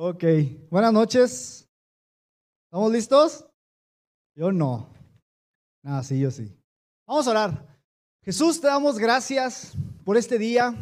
[0.00, 0.22] Ok,
[0.70, 1.68] buenas noches.
[2.66, 3.44] ¿Estamos listos?
[4.36, 4.88] Yo no.
[5.82, 6.56] Ah, sí, yo sí.
[7.04, 7.80] Vamos a orar.
[8.22, 9.72] Jesús, te damos gracias
[10.04, 10.72] por este día.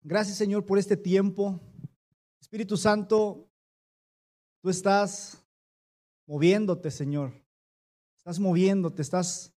[0.00, 1.58] Gracias, Señor, por este tiempo.
[2.40, 3.50] Espíritu Santo,
[4.62, 5.44] tú estás
[6.28, 7.32] moviéndote, Señor.
[8.16, 9.52] Estás moviéndote, estás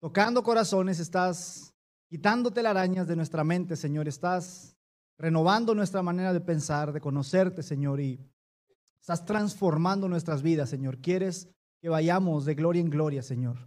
[0.00, 1.74] tocando corazones, estás
[2.08, 4.06] quitándote las arañas de nuestra mente, Señor.
[4.06, 4.77] Estás
[5.18, 8.20] renovando nuestra manera de pensar, de conocerte, Señor, y
[9.00, 10.98] estás transformando nuestras vidas, Señor.
[10.98, 11.48] Quieres
[11.80, 13.58] que vayamos de gloria en gloria, Señor.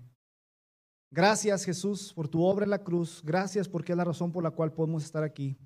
[1.09, 3.21] Gracias, Jesús, por tu obra en la cruz.
[3.23, 5.57] Gracias porque es la razón por la cual podemos estar aquí.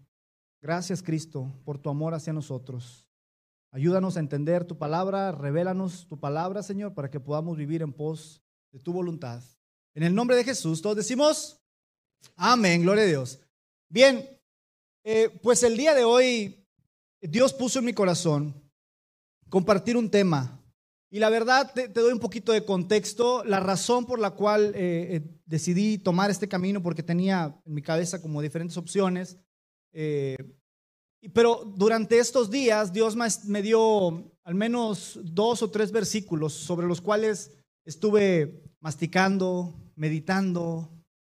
[0.60, 3.06] Gracias, Cristo, por tu amor hacia nosotros.
[3.70, 8.42] Ayúdanos a entender tu palabra, revélanos tu palabra, Señor, para que podamos vivir en pos
[8.72, 9.44] de tu voluntad.
[9.94, 11.62] En el nombre de Jesús, todos decimos,
[12.36, 13.40] amén, gloria a Dios.
[13.90, 14.35] Bien,
[15.08, 16.66] eh, pues el día de hoy
[17.22, 18.56] Dios puso en mi corazón
[19.50, 20.60] compartir un tema.
[21.12, 23.44] Y la verdad, te, doy un poquito de contexto.
[23.44, 27.84] La razón por la cual eh, eh, decidí tomar este camino, porque tenía en mi
[27.84, 29.38] cabeza como diferentes opciones.
[31.34, 33.16] pero durante estos días, Dios
[33.46, 37.52] me dio al menos dos o tres versículos sobre los cuales
[37.86, 40.90] estuve masticando, meditando,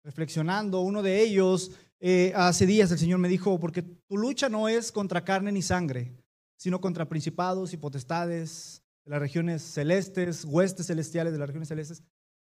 [0.03, 0.81] reflexionando.
[0.81, 4.91] Uno de ellos eh, hace días el Señor me dijo, porque tu lucha no es
[4.91, 6.15] contra carne ni sangre,
[6.57, 12.03] sino contra principados y potestades de las regiones celestes, huestes celestiales de las regiones celestes.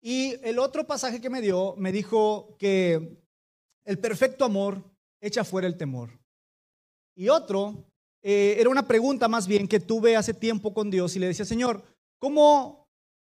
[0.01, 3.21] Y el otro pasaje que me dio me dijo que
[3.85, 4.83] el perfecto amor
[5.21, 6.19] echa fuera el temor.
[7.15, 7.89] Y otro,
[8.21, 11.45] eh, era una pregunta más bien que tuve hace tiempo con Dios y le decía,
[11.45, 11.83] Señor,
[12.19, 12.86] ¿cómo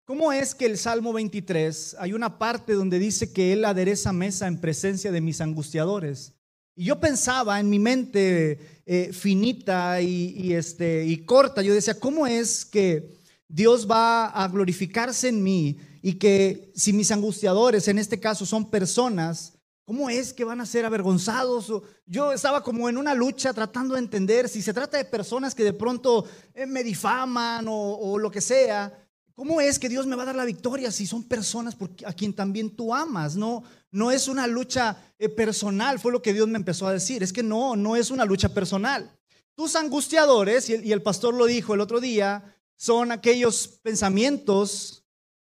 [0.08, 4.46] ¿Cómo es que el Salmo 23 hay una parte donde dice que Él adereza mesa
[4.46, 6.32] en presencia de mis angustiadores?
[6.74, 12.26] Y yo pensaba en mi mente eh, finita y, este, y corta, yo decía, ¿cómo
[12.26, 18.18] es que Dios va a glorificarse en mí y que si mis angustiadores, en este
[18.18, 21.70] caso, son personas, ¿cómo es que van a ser avergonzados?
[22.06, 25.64] Yo estaba como en una lucha tratando de entender si se trata de personas que
[25.64, 26.24] de pronto
[26.54, 29.04] eh, me difaman o lo que sea.
[29.38, 32.34] ¿Cómo es que Dios me va a dar la victoria si son personas a quien
[32.34, 33.36] también tú amas?
[33.36, 33.62] No,
[33.92, 37.22] no es una lucha eh, personal, fue lo que Dios me empezó a decir.
[37.22, 39.16] Es que no, no es una lucha personal.
[39.54, 45.04] Tus angustiadores, y el pastor lo dijo el otro día, son aquellos pensamientos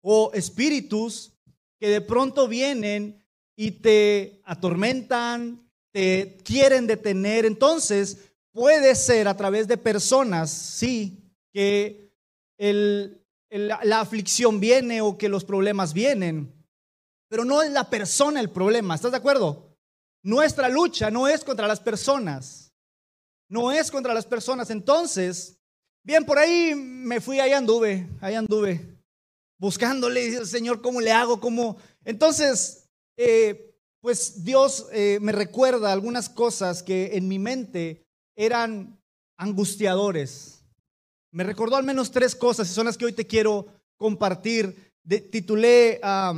[0.01, 1.31] o espíritus
[1.79, 3.23] que de pronto vienen
[3.55, 7.45] y te atormentan, te quieren detener.
[7.45, 8.17] Entonces,
[8.51, 12.11] puede ser a través de personas, sí, que
[12.57, 13.18] el,
[13.49, 16.53] la, aflicción viene o que los problemas vienen.
[17.29, 19.75] Pero no es la persona el problema, ¿estás de acuerdo?
[20.23, 22.71] Nuestra lucha no es contra las personas,
[23.47, 24.69] no es contra las personas.
[24.69, 25.57] Entonces,
[26.03, 28.99] bien, por ahí me fui, ahí anduve, ahí anduve,
[29.59, 31.39] buscándole, Señor, ¿cómo le hago?
[31.39, 31.77] ¿Cómo?
[32.03, 38.05] Entonces, eh, pues Dios eh, me recuerda algunas cosas que en mi mente
[38.35, 38.99] eran
[39.37, 40.58] angustiadores.
[41.31, 43.67] Me recordó al menos tres cosas y son las que hoy te quiero
[43.97, 44.93] compartir.
[45.31, 46.33] titulé a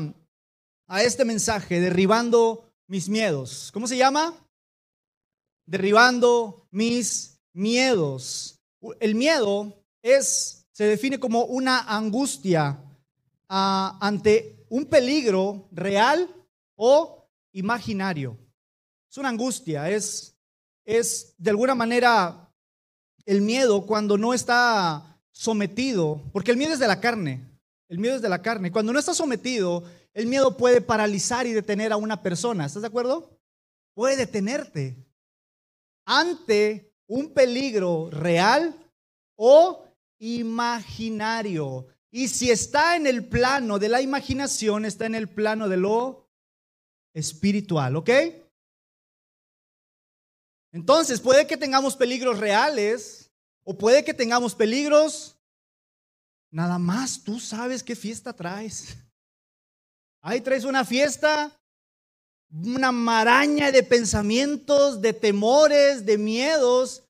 [1.04, 3.72] este mensaje, Derribando mis miedos.
[3.72, 4.36] ¿Cómo se llama?
[5.66, 8.60] Derribando mis miedos.
[9.00, 12.84] El miedo es, se define como una angustia
[13.48, 16.28] ah, ante un peligro real
[16.76, 18.38] o imaginario.
[19.10, 20.36] Es una angustia, es,
[20.86, 22.51] es de alguna manera
[23.26, 27.48] el miedo cuando no está sometido, porque el miedo es de la carne,
[27.88, 28.72] el miedo es de la carne.
[28.72, 29.84] Cuando no está sometido,
[30.14, 32.66] el miedo puede paralizar y detener a una persona.
[32.66, 33.38] ¿Estás de acuerdo?
[33.94, 34.98] Puede detenerte
[36.06, 38.76] ante un peligro real
[39.36, 39.86] o
[40.20, 41.88] imaginario.
[42.12, 46.30] Y si está en el plano de la imaginación, está en el plano de lo
[47.14, 48.10] espiritual, ¿ok?
[50.72, 53.30] Entonces, puede que tengamos peligros reales
[53.64, 55.36] o puede que tengamos peligros.
[56.50, 58.98] Nada más tú sabes qué fiesta traes.
[60.22, 61.60] Ahí traes una fiesta,
[62.50, 67.04] una maraña de pensamientos, de temores, de miedos,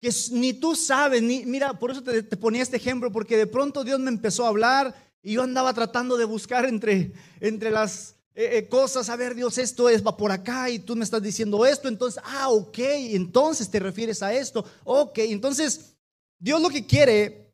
[0.00, 1.22] que ni tú sabes.
[1.22, 4.44] Ni, mira, por eso te, te ponía este ejemplo, porque de pronto Dios me empezó
[4.44, 9.16] a hablar y yo andaba tratando de buscar entre, entre las eh, eh, cosas, a
[9.16, 12.50] ver Dios, esto es, va por acá y tú me estás diciendo esto, entonces, ah,
[12.50, 15.96] ok, entonces te refieres a esto, ok, entonces
[16.38, 17.52] Dios lo que quiere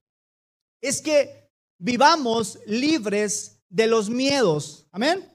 [0.83, 5.27] es que vivamos libres de los miedos, amén,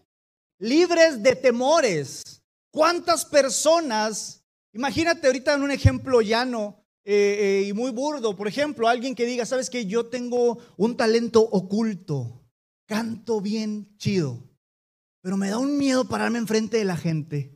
[0.60, 2.44] libres de temores.
[2.72, 8.36] ¿Cuántas personas, imagínate ahorita en un ejemplo llano, eh, y muy burdo.
[8.36, 12.46] Por ejemplo, alguien que diga, sabes que yo tengo un talento oculto,
[12.86, 14.49] canto bien chido,
[15.22, 17.56] pero me da un miedo pararme enfrente de la gente.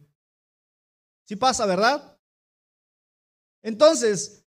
[1.26, 2.18] Sí pasa, ¿verdad?
[3.62, 4.44] Entonces,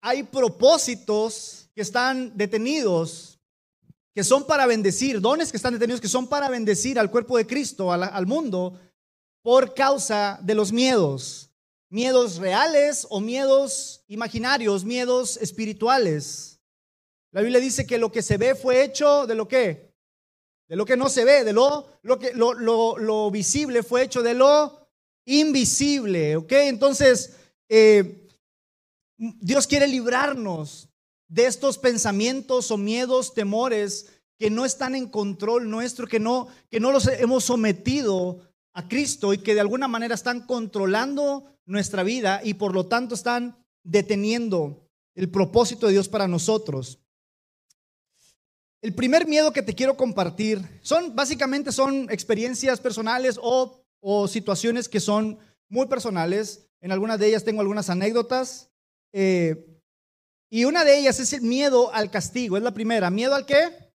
[0.00, 3.38] hay propósitos que están detenidos,
[4.14, 7.46] que son para bendecir, dones que están detenidos, que son para bendecir al cuerpo de
[7.46, 8.80] Cristo, al mundo,
[9.42, 11.48] por causa de los miedos
[11.90, 16.60] miedos reales o miedos imaginarios, miedos espirituales.
[17.32, 19.87] La Biblia dice que lo que se ve fue hecho de lo que,
[20.68, 24.22] de lo que no se ve, de lo, lo que lo, lo, visible fue hecho
[24.22, 24.88] de lo
[25.24, 26.52] invisible, ¿ok?
[26.52, 27.34] Entonces,
[27.68, 28.28] eh,
[29.16, 30.88] Dios quiere librarnos
[31.28, 34.06] de estos pensamientos o miedos, temores
[34.38, 38.40] que no están en control nuestro, que no, que no los hemos sometido
[38.72, 43.14] a Cristo y que de alguna manera están controlando nuestra vida y por lo tanto
[43.14, 47.00] están deteniendo el propósito de Dios para nosotros.
[48.80, 53.84] El primer miedo que te quiero compartir son básicamente son experiencias personales o,
[54.28, 55.38] situaciones que son
[55.68, 56.68] muy personales.
[56.80, 58.70] En algunas de ellas tengo algunas anécdotas.
[59.12, 59.82] Eh,
[60.48, 62.56] y una de ellas es el miedo al castigo.
[62.56, 63.10] Es la primera.
[63.10, 63.92] ¿Miedo al qué?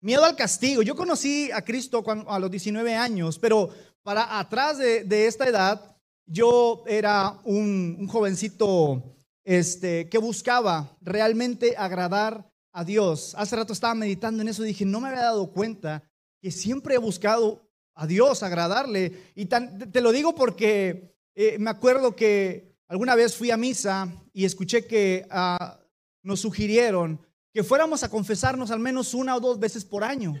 [0.00, 0.80] Miedo al castigo.
[0.80, 3.68] Yo conocí a Cristo a los 19 años, pero
[4.02, 9.02] para atrás de, esta edad yo era un, jovencito
[9.44, 13.34] este, que buscaba realmente agradar a Dios.
[13.36, 16.02] Hace rato estaba meditando en eso y dije, no me había dado cuenta
[16.40, 19.32] que siempre he buscado a Dios, agradarle.
[19.34, 24.44] Y te lo digo porque eh, me acuerdo que alguna vez fui a misa y
[24.44, 25.80] escuché que ah,
[26.22, 27.20] nos sugirieron
[27.52, 30.40] que fuéramos a confesarnos al menos una o dos veces por año.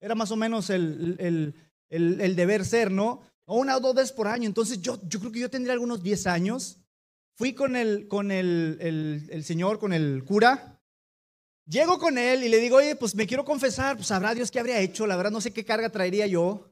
[0.00, 1.54] Era más o menos el,
[1.88, 3.22] el deber ser, ¿no?
[3.56, 4.46] una o dos veces por año.
[4.46, 6.78] Entonces yo, yo creo que yo tendría algunos 10 años.
[7.34, 10.79] Fui con el, con el, el, señor, con el cura.
[11.70, 14.58] Llego con él y le digo, oye, pues me quiero confesar, pues sabrá Dios qué
[14.58, 16.68] habría hecho, la verdad no sé qué carga traería yo.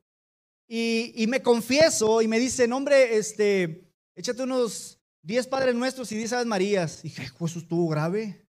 [0.66, 6.32] Y, me confieso y me dice, hombre, este, échate unos 10 Padres Nuestros y 10
[6.32, 7.04] Aves Marías.
[7.04, 8.44] Y dije, eso estuvo grave.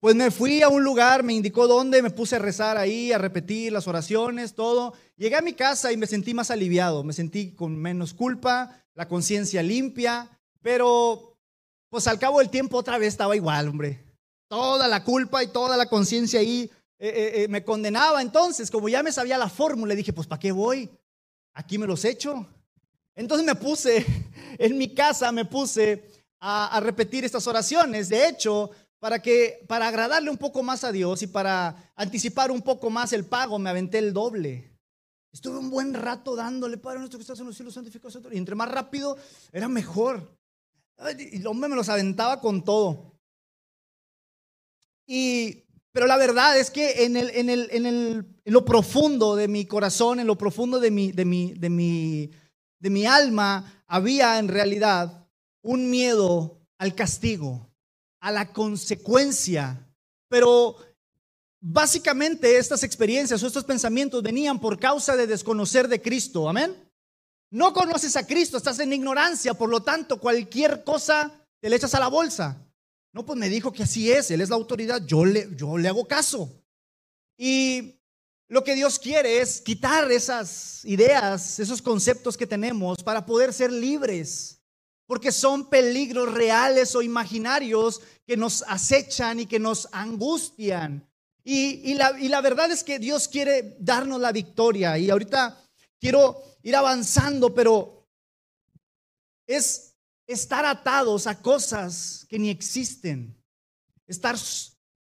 [0.00, 3.18] Pues me fui a un lugar, me indicó dónde, me puse a rezar ahí, a
[3.18, 4.94] repetir las oraciones, todo.
[5.16, 9.08] Llegué a mi casa y me sentí más aliviado, me sentí con menos culpa, la
[9.08, 11.38] conciencia limpia, pero
[11.90, 14.03] pues al cabo del tiempo otra vez estaba igual, hombre.
[14.54, 16.70] Toda la culpa y toda la conciencia ahí
[17.00, 18.22] eh, eh, eh, me condenaba.
[18.22, 20.88] Entonces, como ya me sabía la fórmula, dije, pues ¿para qué voy?
[21.54, 22.46] Aquí me los echo.
[23.16, 24.06] Entonces me puse,
[24.58, 26.08] en mi casa me puse
[26.38, 28.08] a, repetir estas oraciones.
[28.08, 28.70] De hecho,
[29.00, 33.12] para que para agradarle un poco más a Dios y para anticipar un poco más
[33.12, 34.78] el pago, me aventé el doble.
[35.32, 38.32] Estuve un buen rato dándole, Padre nuestro que estás en los cielos, santificado.
[38.32, 39.18] Y entre más rápido,
[39.50, 40.38] era mejor.
[41.18, 43.13] Y el hombre me los aventaba con todo.
[45.06, 49.36] Y, pero la verdad es que en, el, en, el, en, el, en lo profundo
[49.36, 52.30] de mi corazón, en lo profundo de mi, de, mi, de, mi,
[52.78, 55.26] de mi alma, había en realidad
[55.62, 57.70] un miedo al castigo
[58.20, 59.86] a la consecuencia.
[60.28, 60.76] Pero
[61.60, 66.48] básicamente estas experiencias o estos pensamientos venían por causa de desconocer de Cristo.
[66.48, 66.74] Amén.
[67.50, 71.94] No conoces a Cristo, estás en ignorancia, por lo tanto cualquier cosa te le echas
[71.94, 72.56] a la bolsa.
[73.14, 75.88] No, pues me dijo que así es, Él es la autoridad, yo le, yo le
[75.88, 76.62] hago caso.
[77.38, 77.98] Y
[78.48, 83.72] lo que Dios quiere es quitar esas ideas, esos conceptos que tenemos para poder ser
[83.72, 84.60] libres
[85.06, 91.06] porque son peligros reales o imaginarios que nos acechan y que nos angustian.
[91.46, 94.96] Y, la, verdad es que Dios quiere darnos la victoria.
[94.96, 95.62] Y ahorita
[96.00, 98.08] quiero ir avanzando, pero
[99.46, 99.93] es
[100.26, 103.36] estar atados a cosas que ni existen.
[104.06, 104.36] Estar,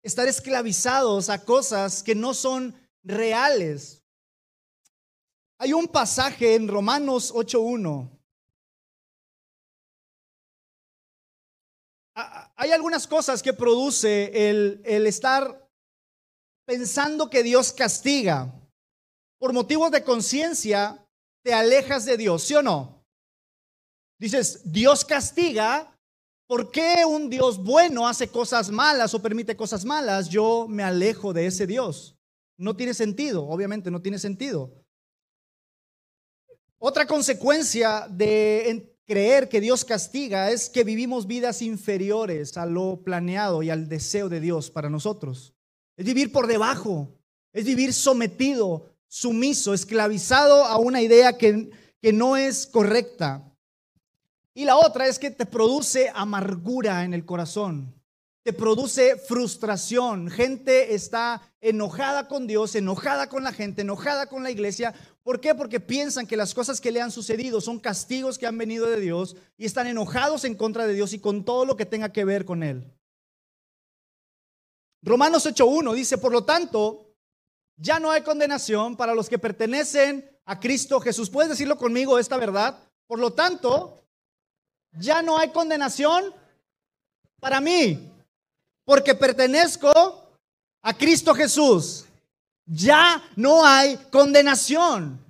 [0.04, 4.04] estar esclavizados a cosas que no son reales.
[5.58, 8.16] Hay un pasaje en Romanos 8.1
[12.56, 15.70] hay algunas cosas que produce el, el estar
[16.66, 18.54] pensando que Dios castiga.
[19.38, 21.06] Por motivos de conciencia,
[21.44, 22.95] te alejas de Dios, ¿sí o no?
[24.18, 25.92] Dices, Dios castiga.
[26.48, 30.30] ¿Por qué un Dios bueno hace cosas malas o permite cosas malas?
[30.30, 32.16] Yo me alejo de ese Dios.
[32.58, 34.86] No tiene sentido, obviamente no tiene sentido.
[36.78, 43.64] Otra consecuencia de creer que Dios castiga es que vivimos vidas inferiores a lo planeado
[43.64, 45.54] y al deseo de Dios para nosotros.
[45.98, 47.14] Es vivir por debajo,
[47.54, 51.70] es vivir sometido, sumiso, esclavizado a una idea que,
[52.02, 53.52] que no es correcta.
[54.58, 57.94] Y la otra es que te produce amargura en el corazón,
[58.42, 60.30] te produce frustración.
[60.30, 64.94] Gente está enojada con Dios, enojada con la gente, enojada con la iglesia.
[65.24, 65.54] ¿Por qué?
[65.56, 69.02] Porque piensan que las cosas que le han sucedido son castigos que han venido de
[69.02, 72.24] Dios y están enojados en contra de Dios y con todo lo que tenga que
[72.24, 72.90] ver con Él.
[75.02, 77.14] Romanos 8.1 dice, por lo tanto,
[77.76, 81.30] ya no hay condenación para los que pertenecen a Cristo Jesús.
[81.30, 82.80] ¿Puedes decirlo conmigo esta verdad?
[83.06, 84.05] Por lo tanto,
[84.98, 86.34] ya no hay condenación
[87.40, 88.12] para mí,
[88.84, 89.92] porque pertenezco
[90.82, 92.06] a Cristo Jesús.
[92.66, 95.24] Ya no hay condenación.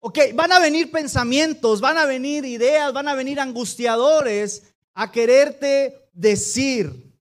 [0.00, 6.08] Ok, van a venir pensamientos, van a venir ideas, van a venir angustiadores a quererte
[6.12, 7.12] decir,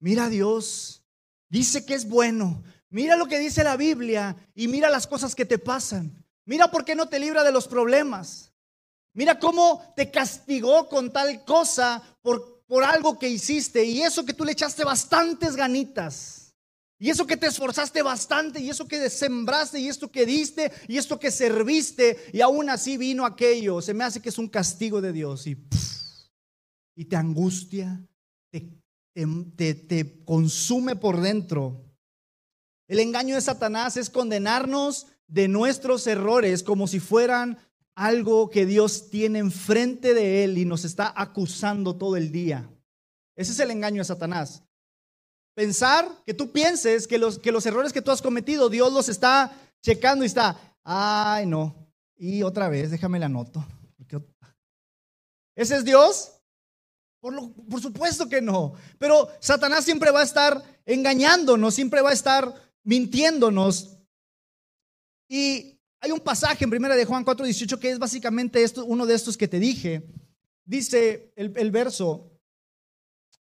[0.00, 1.02] mira Dios,
[1.48, 5.46] dice que es bueno, mira lo que dice la Biblia y mira las cosas que
[5.46, 6.24] te pasan.
[6.44, 8.49] Mira por qué no te libra de los problemas.
[9.12, 14.34] Mira cómo te castigó con tal cosa por, por algo que hiciste y eso que
[14.34, 16.40] tú le echaste bastantes ganitas.
[17.02, 20.98] Y eso que te esforzaste bastante, y eso que sembraste, y esto que diste, y
[20.98, 23.80] esto que serviste, y aún así vino aquello.
[23.80, 25.46] Se me hace que es un castigo de Dios.
[25.46, 25.56] Y,
[26.94, 28.06] y te angustia,
[28.50, 31.82] te, te consume por dentro.
[32.86, 37.56] El engaño de Satanás es condenarnos de nuestros errores como si fueran
[38.00, 42.66] algo que Dios tiene enfrente de él y nos está acusando todo el día.
[43.36, 44.62] Ese es el engaño de Satanás.
[45.54, 49.10] Pensar que tú pienses que los, que los errores que tú has cometido, Dios los
[49.10, 49.52] está
[49.82, 51.76] checando y está, ay no,
[52.16, 53.66] y otra vez, déjame la anoto.
[55.54, 56.40] ¿Ese es Dios?
[57.20, 58.72] Por, lo, por supuesto que no.
[58.98, 63.98] Pero Satanás siempre va a estar engañándonos, siempre va a estar mintiéndonos.
[65.28, 69.14] Y hay un pasaje en primera de Juan 4:18 que es básicamente esto, uno de
[69.14, 70.02] estos que te dije.
[70.64, 72.30] Dice el, el verso,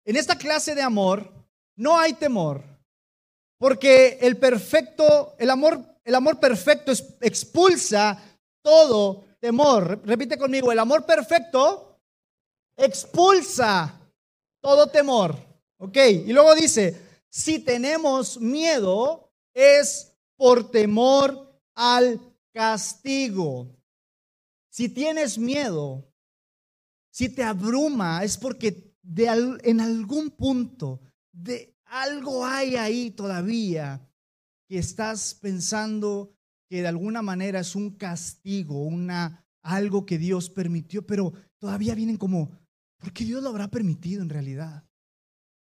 [0.05, 1.31] en esta clase de amor
[1.75, 2.63] no hay temor,
[3.57, 8.21] porque el perfecto, el amor, el amor perfecto expulsa
[8.61, 10.01] todo temor.
[10.05, 11.99] Repite conmigo, el amor perfecto
[12.77, 13.99] expulsa
[14.61, 15.35] todo temor.
[15.77, 22.19] Ok, y luego dice, si tenemos miedo es por temor al
[22.55, 23.77] castigo.
[24.71, 26.09] Si tienes miedo,
[27.11, 31.01] si te abruma, es porque en algún punto
[31.33, 34.09] de algo hay ahí todavía
[34.67, 36.33] que estás pensando
[36.69, 42.17] que de alguna manera es un castigo, una algo que Dios permitió, pero todavía vienen
[42.17, 42.65] como
[43.05, 44.83] ¿Por qué Dios lo habrá permitido en realidad?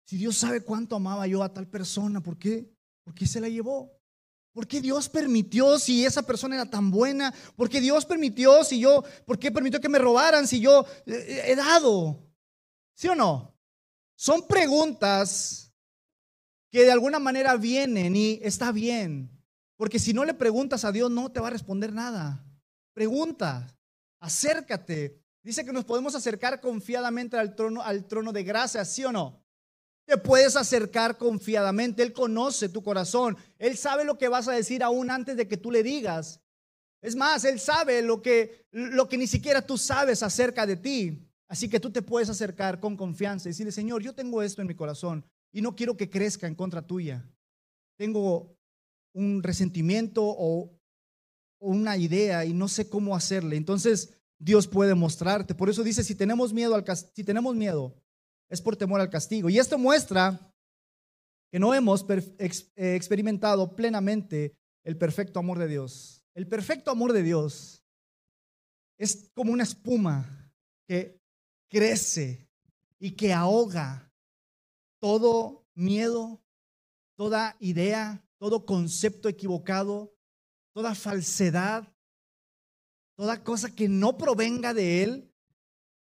[0.07, 2.73] Si Dios sabe cuánto amaba yo a tal persona, ¿por qué?
[3.05, 4.01] ¿Por qué se la llevó?
[4.53, 7.33] ¿Por qué Dios permitió si esa persona era tan buena?
[7.57, 11.45] ¿Por qué Dios permitió si yo, por qué permitió que me robaran si yo eh,
[11.47, 12.23] he dado?
[12.95, 13.57] ¿Sí o no?
[14.15, 15.73] Son preguntas
[16.71, 19.31] que de alguna manera vienen y está bien.
[19.77, 22.45] Porque si no le preguntas a Dios, no te va a responder nada.
[22.95, 23.67] Pregunta,
[24.21, 29.11] acércate, Dice que nos podemos acercar confiadamente al trono, al trono de gracia, ¿sí o
[29.11, 29.42] no?
[30.05, 32.03] Te puedes acercar confiadamente.
[32.03, 33.37] Él conoce tu corazón.
[33.59, 36.41] Él sabe lo que vas a decir aún antes de que tú le digas.
[37.01, 41.29] Es más, Él sabe lo que, lo que ni siquiera tú sabes acerca de ti.
[41.49, 44.69] Así que tú te puedes acercar con confianza y decirle, Señor, yo tengo esto en
[44.69, 47.29] mi corazón y no quiero que crezca en contra tuya.
[47.99, 48.57] Tengo
[49.13, 50.79] un resentimiento o,
[51.61, 53.57] una idea y no sé cómo hacerle.
[53.57, 55.55] Entonces, Dios puede mostrarte.
[55.55, 57.95] Por eso dice, si tenemos miedo, al, si tenemos miedo
[58.53, 59.49] es por temor al castigo.
[59.49, 60.53] Y esto muestra
[61.51, 64.55] que no hemos eh, experimentado plenamente
[64.85, 66.23] el perfecto amor de Dios.
[66.35, 67.83] El perfecto amor de Dios
[68.99, 70.53] es como una espuma
[70.87, 71.19] que
[71.71, 72.47] crece
[72.99, 74.13] y que ahoga
[75.01, 76.43] todo miedo,
[77.17, 80.15] toda idea, todo concepto equivocado,
[80.75, 81.91] toda falsedad,
[83.17, 85.35] toda cosa que no provenga de Él,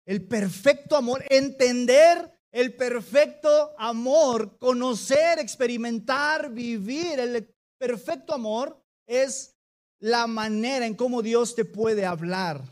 [0.04, 9.54] el perfecto amor, entender el perfecto amor, conocer, experimentar, vivir el perfecto amor es
[10.00, 12.62] la manera en cómo Dios te puede hablar.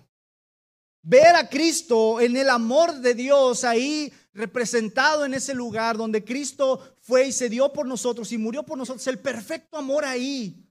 [1.03, 6.97] Ver a Cristo en el amor de Dios ahí representado en ese lugar donde Cristo
[7.03, 10.67] fue y se dio por nosotros y murió por nosotros, el perfecto amor ahí,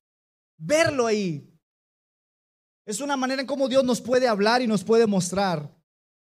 [0.57, 1.55] verlo ahí.
[2.83, 5.82] Es una manera en cómo Dios nos puede hablar y nos puede mostrar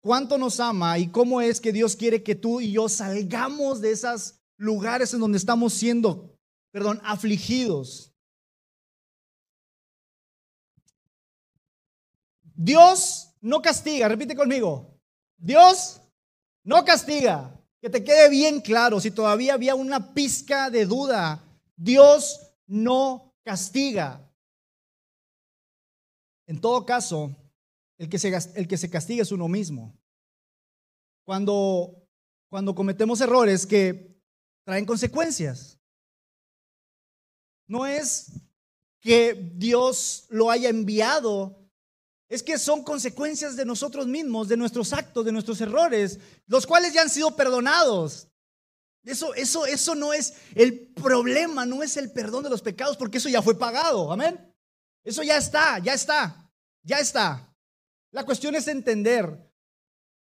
[0.04, 3.90] cuánto nos ama y cómo es que Dios quiere que tú y yo salgamos de
[3.90, 6.38] esos lugares en donde estamos siendo,
[6.70, 8.12] perdón, afligidos.
[12.54, 14.94] Dios no castiga, repite conmigo.
[15.38, 16.02] Dios
[16.64, 17.58] no castiga.
[17.80, 21.42] Que te quede bien claro, si todavía había una pizca de duda,
[21.76, 24.30] Dios no castiga.
[26.46, 27.34] En todo caso,
[27.98, 29.96] el que se, el que se castiga es uno mismo.
[31.24, 32.06] Cuando,
[32.50, 34.14] cuando cometemos errores que
[34.64, 35.78] traen consecuencias.
[37.66, 38.32] No es
[39.00, 41.64] que Dios lo haya enviado
[42.28, 46.92] es que son consecuencias de nosotros mismos, de nuestros actos, de nuestros errores, los cuales
[46.92, 48.28] ya han sido perdonados.
[49.04, 53.18] Eso, eso, eso no es el problema, no es el perdón de los pecados, porque
[53.18, 54.10] eso ya fue pagado.
[54.10, 54.52] Amén.
[55.04, 56.50] Eso ya está, ya está,
[56.82, 57.53] ya está.
[58.14, 59.52] La cuestión es entender.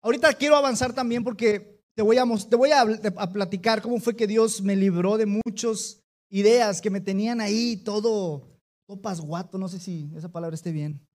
[0.02, 4.16] Ahorita quiero avanzar también porque te voy a, te voy a, a platicar cómo fue
[4.16, 9.68] que Dios me libró de muchas ideas que me tenían ahí todo, todo pasguato, no
[9.68, 11.06] sé si esa palabra esté bien.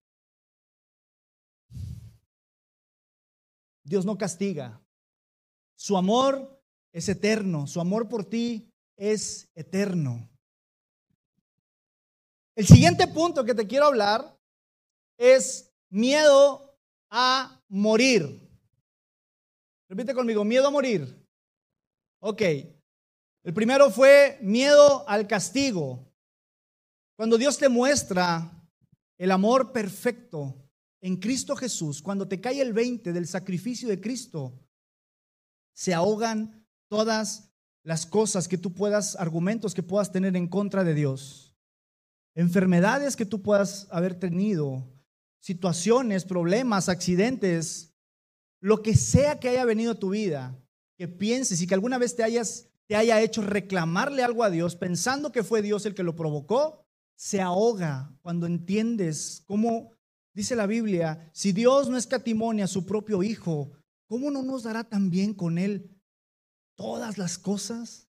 [3.84, 4.82] Dios no castiga.
[5.76, 6.58] Su amor
[6.90, 7.66] es eterno.
[7.66, 10.26] Su amor por ti es eterno.
[12.56, 14.38] El siguiente punto que te quiero hablar
[15.18, 16.74] es miedo
[17.10, 18.40] a morir.
[19.88, 21.22] Repite conmigo, miedo a morir.
[22.20, 22.42] Ok.
[23.44, 26.10] El primero fue miedo al castigo.
[27.16, 28.50] Cuando Dios te muestra
[29.18, 30.56] el amor perfecto
[31.00, 34.58] en Cristo Jesús, cuando te cae el 20 del sacrificio de Cristo,
[35.74, 37.52] se ahogan todas
[37.84, 41.54] las cosas que tú puedas, argumentos que puedas tener en contra de Dios,
[42.34, 44.91] enfermedades que tú puedas haber tenido,
[45.42, 47.92] situaciones, problemas, accidentes,
[48.60, 50.58] lo que sea que haya venido a tu vida,
[50.96, 54.76] que pienses y que alguna vez te hayas te haya hecho reclamarle algo a Dios
[54.76, 56.84] pensando que fue Dios el que lo provocó,
[57.14, 59.92] se ahoga cuando entiendes cómo
[60.34, 63.72] Dice la Biblia, si Dios no escatimonia a su propio Hijo,
[64.06, 65.90] ¿cómo no nos dará también con Él
[66.74, 68.08] todas las cosas?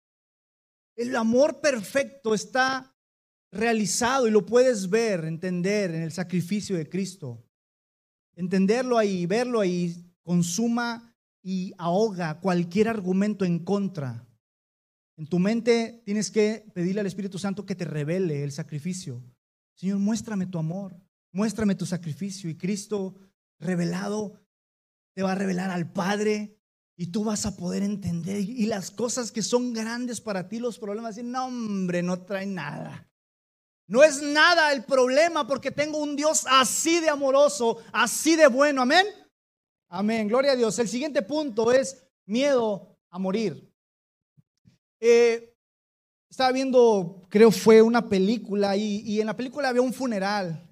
[0.96, 2.97] El amor perfecto está
[3.52, 7.44] realizado y lo puedes ver, entender en el sacrificio de Cristo.
[8.36, 14.28] Entenderlo ahí, verlo ahí, consuma y ahoga cualquier argumento en contra.
[15.18, 19.24] En tu mente tienes que pedirle al Espíritu Santo que te revele el sacrificio.
[19.76, 20.96] Señor, muéstrame tu amor
[21.38, 22.50] muéstrame tu sacrificio.
[22.50, 23.16] Y Cristo
[23.60, 24.42] revelado
[25.16, 26.60] te va a revelar al Padre
[26.98, 28.42] y tú vas a poder entender.
[28.42, 32.56] Y las cosas que son grandes para ti, los problemas, y no, hombre, no traen
[32.56, 33.10] nada.
[33.88, 38.82] No es nada el problema porque tengo un Dios así de amoroso, así de bueno.
[38.82, 39.06] Amén.
[39.88, 40.28] Amén.
[40.28, 40.78] Gloria a Dios.
[40.80, 43.74] El siguiente punto es miedo a morir.
[45.00, 45.56] Eh,
[46.30, 50.70] estaba viendo, creo fue una película y, en la película había un funeral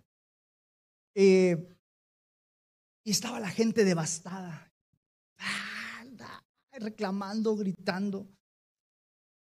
[1.15, 1.73] eh,
[3.03, 4.73] y estaba la gente devastada,
[6.73, 8.27] reclamando, gritando.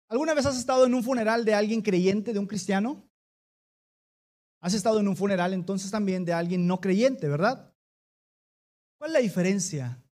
[0.10, 3.07] ¿Alguna vez has estado en un funeral de alguien creyente, de un cristiano?
[4.60, 7.74] Has estado en un funeral entonces también de alguien no creyente, ¿verdad?
[8.98, 10.04] ¿Cuál es la diferencia?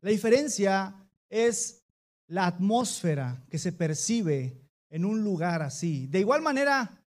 [0.00, 1.84] La diferencia es
[2.26, 6.06] la atmósfera que se percibe en un lugar así.
[6.06, 7.04] De igual manera,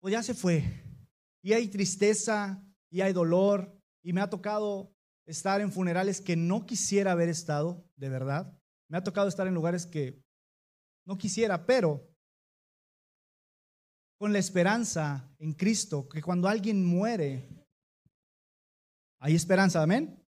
[0.00, 0.64] pues ya se fue.
[1.42, 4.92] Y hay tristeza, y hay dolor y me ha tocado
[5.26, 8.58] estar en funerales que no quisiera haber estado, de verdad.
[8.88, 10.20] Me ha tocado estar en lugares que
[11.06, 12.09] no quisiera, pero
[14.20, 17.48] con la esperanza en Cristo, que cuando alguien muere,
[19.18, 20.22] hay esperanza, amén.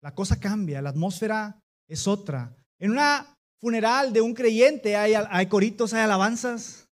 [0.00, 2.56] La cosa cambia, la atmósfera es otra.
[2.78, 6.88] En una funeral de un creyente hay, coritos, hay alabanzas,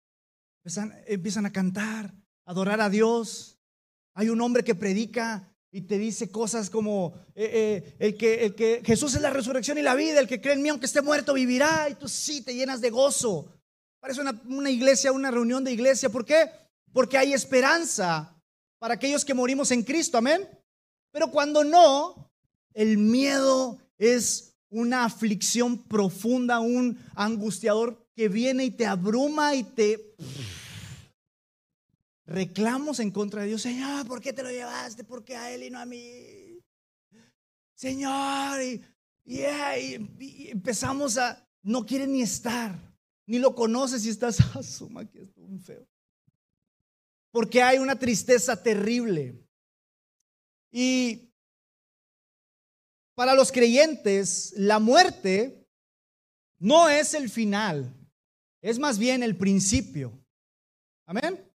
[1.07, 3.59] empiezan, a cantar, adorar a Dios.
[4.15, 8.55] Hay un hombre que predica y te dice cosas como eh, eh, el, que, el
[8.55, 11.01] que Jesús es la resurrección y la vida, el que cree en mí aunque esté
[11.01, 13.51] muerto vivirá y tú sí te llenas de gozo.
[14.03, 16.11] Parece una, iglesia, una reunión de iglesia.
[16.11, 16.51] ¿Por qué?
[16.93, 18.37] Porque hay esperanza
[18.81, 20.49] para aquellos que morimos en Cristo, amén.
[21.13, 22.29] Pero cuando no,
[22.75, 30.17] el miedo es una aflicción profunda, un angustiador que viene y te abruma y te
[32.27, 33.63] reclamos en contra de Dios.
[33.63, 35.05] Señor, ¿por qué te lo llevaste?
[35.05, 36.59] ¿Por qué a él y no a mí?
[37.77, 38.85] Señor, y,
[40.49, 42.92] empezamos a, no quiere ni estar,
[43.27, 45.87] ni lo conoces y estás, asuma que es un feo.
[47.31, 49.43] Porque hay una tristeza terrible.
[50.71, 51.33] Y
[53.15, 55.67] para los creyentes, la muerte
[56.59, 57.95] no es el final,
[58.61, 60.19] es más bien el principio.
[61.07, 61.49] Amén.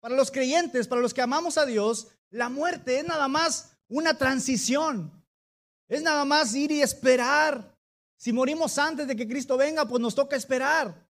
[0.00, 4.16] Para los creyentes, para los que amamos a Dios, la muerte es nada más una
[4.16, 5.12] transición.
[5.88, 7.77] Es nada más ir y esperar.
[8.18, 11.06] Si morimos antes de que Cristo venga, pues nos toca esperar.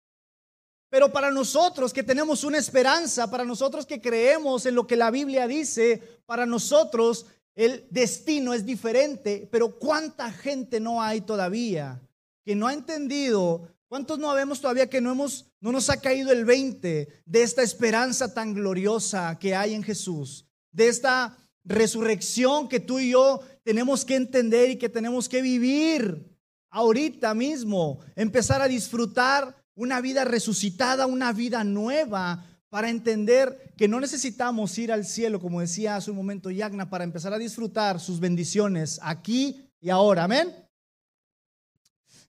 [0.90, 5.10] Pero para nosotros que tenemos una esperanza, para nosotros que creemos en lo que la
[5.10, 9.48] Biblia dice, para nosotros el destino es diferente.
[9.50, 12.02] Pero ¿cuánta gente no hay todavía
[12.44, 13.70] que no ha entendido?
[13.88, 17.64] ¿Cuántos no vemos todavía que no hemos no nos ha caído el 20 de esta
[17.64, 20.46] esperanza tan gloriosa que hay en Jesús?
[20.74, 26.37] De esta resurrección que tú y yo tenemos que entender y que tenemos que vivir
[26.70, 34.00] ahorita mismo, empezar a disfrutar una vida resucitada, una vida nueva, para entender que no
[34.00, 38.20] necesitamos ir al cielo, como decía hace un momento Yagna, para empezar a disfrutar sus
[38.20, 40.26] bendiciones aquí y ahora.
[40.26, 40.54] Amén.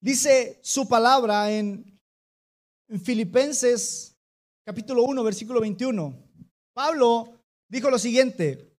[0.00, 1.98] Dice su palabra en,
[2.88, 4.16] en Filipenses
[4.64, 6.14] capítulo 1, versículo 21.
[6.72, 8.76] Pablo dijo lo siguiente,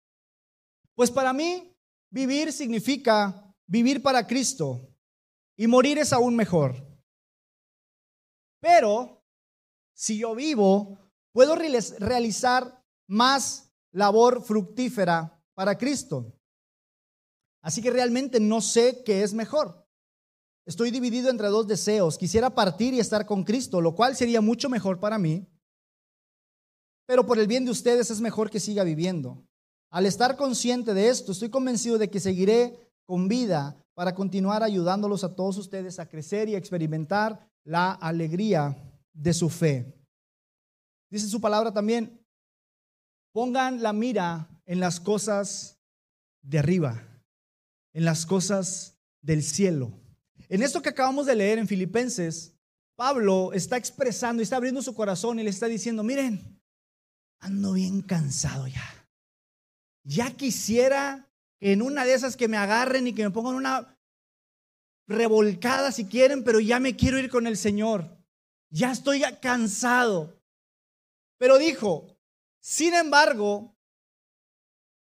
[0.95, 1.75] pues para mí
[2.11, 4.88] vivir significa vivir para Cristo
[5.59, 6.77] y morir es aún mejor.
[8.61, 9.23] Pero
[9.93, 10.99] si yo vivo,
[11.33, 16.33] puedo realizar más labor fructífera para Cristo.
[17.61, 19.85] Así que realmente no sé qué es mejor.
[20.65, 22.17] Estoy dividido entre dos deseos.
[22.17, 25.49] Quisiera partir y estar con Cristo, lo cual sería mucho mejor para mí.
[27.07, 29.45] Pero por el bien de ustedes es mejor que siga viviendo.
[29.91, 35.25] Al estar consciente de esto, estoy convencido de que seguiré con vida para continuar ayudándolos
[35.25, 38.77] a todos ustedes a crecer y a experimentar la alegría
[39.13, 39.93] de su fe.
[41.11, 42.25] Dice su palabra también,
[43.33, 45.81] pongan la mira en las cosas
[46.43, 47.03] de arriba,
[47.93, 49.91] en las cosas del cielo.
[50.49, 52.57] En esto que acabamos de leer en Filipenses,
[52.95, 56.63] Pablo está expresando y está abriendo su corazón y le está diciendo, miren,
[57.41, 59.09] ando bien cansado ya.
[60.05, 61.28] Ya quisiera
[61.61, 63.99] en una de esas que me agarren y que me pongan una
[65.07, 68.17] revolcada si quieren, pero ya me quiero ir con el Señor.
[68.71, 70.39] Ya estoy cansado.
[71.39, 72.17] Pero dijo,
[72.61, 73.75] sin embargo,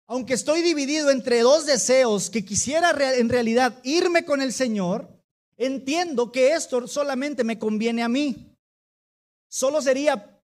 [0.08, 5.10] aunque estoy dividido entre dos deseos que quisiera en realidad irme con el Señor,
[5.58, 8.56] entiendo que esto solamente me conviene a mí.
[9.50, 10.40] Solo sería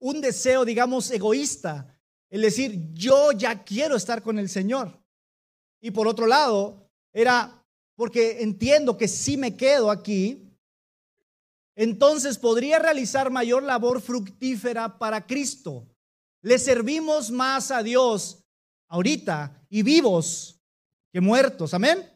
[0.00, 1.98] un deseo, digamos, egoísta,
[2.30, 4.97] el decir, yo ya quiero estar con el Señor.
[5.80, 7.64] Y por otro lado, era
[7.96, 10.56] porque entiendo que si me quedo aquí,
[11.74, 15.86] entonces podría realizar mayor labor fructífera para Cristo.
[16.42, 18.44] Le servimos más a Dios
[18.88, 20.60] ahorita y vivos
[21.12, 21.74] que muertos.
[21.74, 22.08] Amén.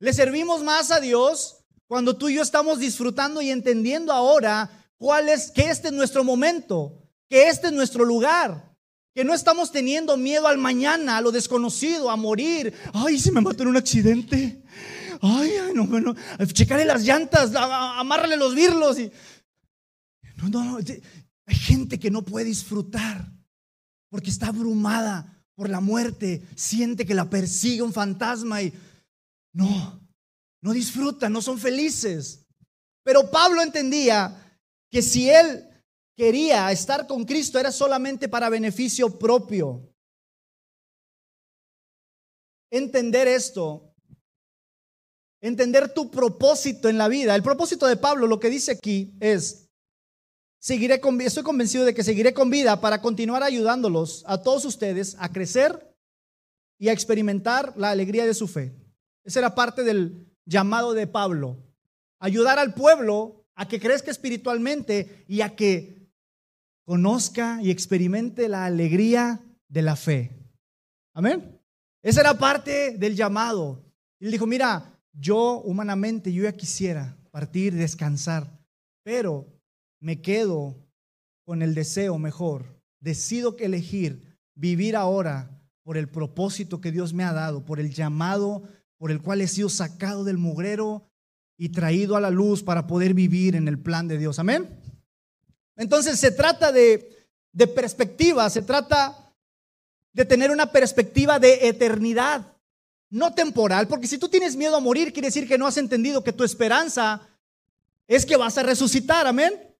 [0.00, 5.28] Le servimos más a Dios cuando tú y yo estamos disfrutando y entendiendo ahora cuál
[5.28, 8.71] es que este es nuestro momento, que este es nuestro lugar
[9.14, 12.72] que no estamos teniendo miedo al mañana, a lo desconocido, a morir.
[12.94, 14.62] Ay, se me mató en un accidente.
[15.20, 16.14] Ay, no, bueno,
[16.52, 18.98] checarle las llantas, amárrale los birlos.
[18.98, 19.12] Y...
[20.36, 20.78] No, no, no.
[20.78, 23.30] Hay gente que no puede disfrutar
[24.10, 28.72] porque está abrumada por la muerte, siente que la persigue un fantasma y
[29.52, 30.00] no,
[30.62, 32.46] no disfrutan, no son felices.
[33.04, 34.58] Pero Pablo entendía
[34.90, 35.68] que si él
[36.16, 39.88] quería estar con Cristo era solamente para beneficio propio.
[42.70, 43.94] Entender esto,
[45.40, 47.34] entender tu propósito en la vida.
[47.34, 49.68] El propósito de Pablo, lo que dice aquí es,
[50.58, 55.16] seguiré con, estoy convencido de que seguiré con vida para continuar ayudándolos a todos ustedes
[55.18, 55.94] a crecer
[56.78, 58.74] y a experimentar la alegría de su fe.
[59.24, 61.62] Esa era parte del llamado de Pablo.
[62.18, 66.01] Ayudar al pueblo a que crezca espiritualmente y a que
[66.84, 70.30] conozca y experimente la alegría de la fe.
[71.14, 71.58] Amén.
[72.02, 73.84] Esa era parte del llamado.
[74.18, 78.60] Y él dijo, mira, yo humanamente, yo ya quisiera partir, descansar,
[79.02, 79.46] pero
[80.00, 80.76] me quedo
[81.44, 82.80] con el deseo mejor.
[83.00, 85.50] Decido que elegir vivir ahora
[85.82, 88.68] por el propósito que Dios me ha dado, por el llamado
[89.02, 91.10] por el cual he sido sacado del mugrero
[91.58, 94.38] y traído a la luz para poder vivir en el plan de Dios.
[94.38, 94.68] Amén.
[95.76, 99.34] Entonces se trata de, de perspectiva, se trata
[100.12, 102.56] de tener una perspectiva de eternidad,
[103.10, 106.24] no temporal, porque si tú tienes miedo a morir, quiere decir que no has entendido
[106.24, 107.26] que tu esperanza
[108.06, 109.72] es que vas a resucitar, amén.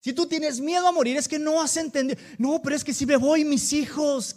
[0.00, 2.20] Si tú tienes miedo a morir, es que no has entendido.
[2.38, 4.36] No, pero es que si me voy, mis hijos,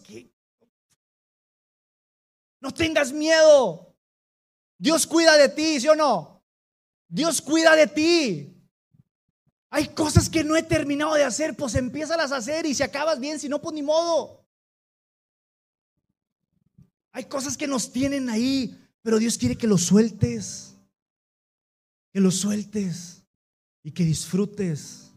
[2.59, 3.95] no tengas miedo.
[4.77, 6.43] Dios cuida de ti, ¿sí o no?
[7.07, 8.60] Dios cuida de ti.
[9.73, 13.19] Hay cosas que no he terminado de hacer, pues empiezas a hacer y si acabas
[13.21, 14.45] bien, si no, pues ni modo.
[17.13, 20.77] Hay cosas que nos tienen ahí Pero Dios quiere que lo sueltes,
[22.13, 23.23] que lo sueltes
[23.81, 25.11] y que disfrutes.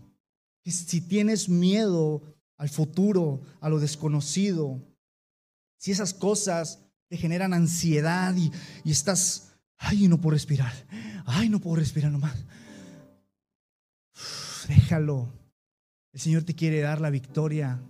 [0.63, 2.23] Que si tienes miedo
[2.57, 4.81] al futuro, a lo desconocido,
[5.77, 8.51] si esas cosas te generan ansiedad y,
[8.85, 10.73] y estás, ay, no puedo respirar,
[11.27, 12.37] ay, no puedo respirar nomás.
[14.69, 15.33] Déjalo.
[16.13, 17.83] El Señor te quiere dar la victoria.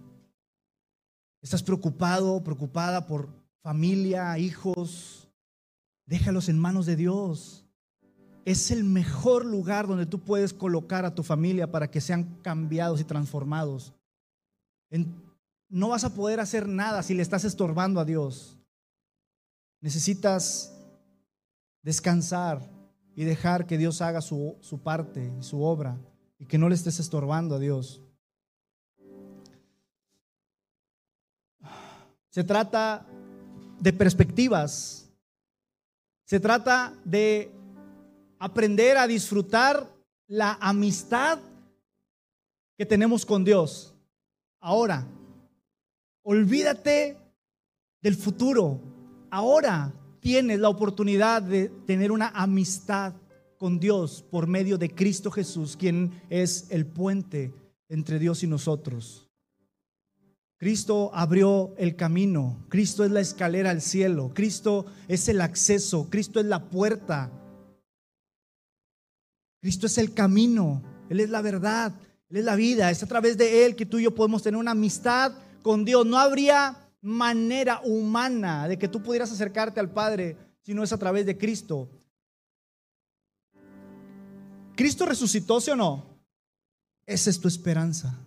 [1.43, 3.29] Estás preocupado, preocupada por
[3.63, 5.29] familia, hijos.
[6.07, 7.67] Déjalos en manos de Dios.
[8.45, 13.01] Es el mejor lugar donde tú puedes colocar a tu familia para que sean cambiados
[13.01, 13.95] y transformados.
[15.69, 18.59] no vas a poder hacer nada si le estás estorbando a Dios.
[19.81, 20.75] Necesitas
[21.83, 22.71] descansar
[23.15, 25.99] y dejar que Dios haga su, su parte, su obra,
[26.45, 28.03] y que no le estés estorbando a Dios.
[32.29, 33.07] Se trata
[33.81, 35.11] de perspectivas.
[36.27, 37.51] Se trata de
[38.39, 39.91] aprender a disfrutar
[40.27, 41.39] la amistad
[42.77, 43.95] que tenemos con Dios.
[44.61, 45.07] Ahora,
[46.25, 47.17] olvídate
[48.03, 48.83] del futuro.
[49.31, 53.15] Ahora tienes la oportunidad de tener una amistad
[53.65, 57.51] con Dios por medio de Cristo Jesús, quien es el puente
[57.89, 59.27] entre Dios y nosotros.
[60.59, 66.41] Cristo abrió el camino, Cristo es la escalera al cielo, Cristo es el acceso, Cristo
[66.41, 67.33] es la puerta,
[69.63, 71.95] Cristo es el camino, Él es la verdad,
[72.29, 74.61] Él es la vida, es a través de Él que tú y yo podemos tener
[74.61, 76.05] una amistad con Dios.
[76.05, 80.99] No habría manera humana de que tú pudieras acercarte al Padre si no es a
[80.99, 81.89] través de Cristo.
[84.75, 86.05] ¿Cristo resucitó, sí o no?
[87.07, 88.19] Esa es tu esperanza.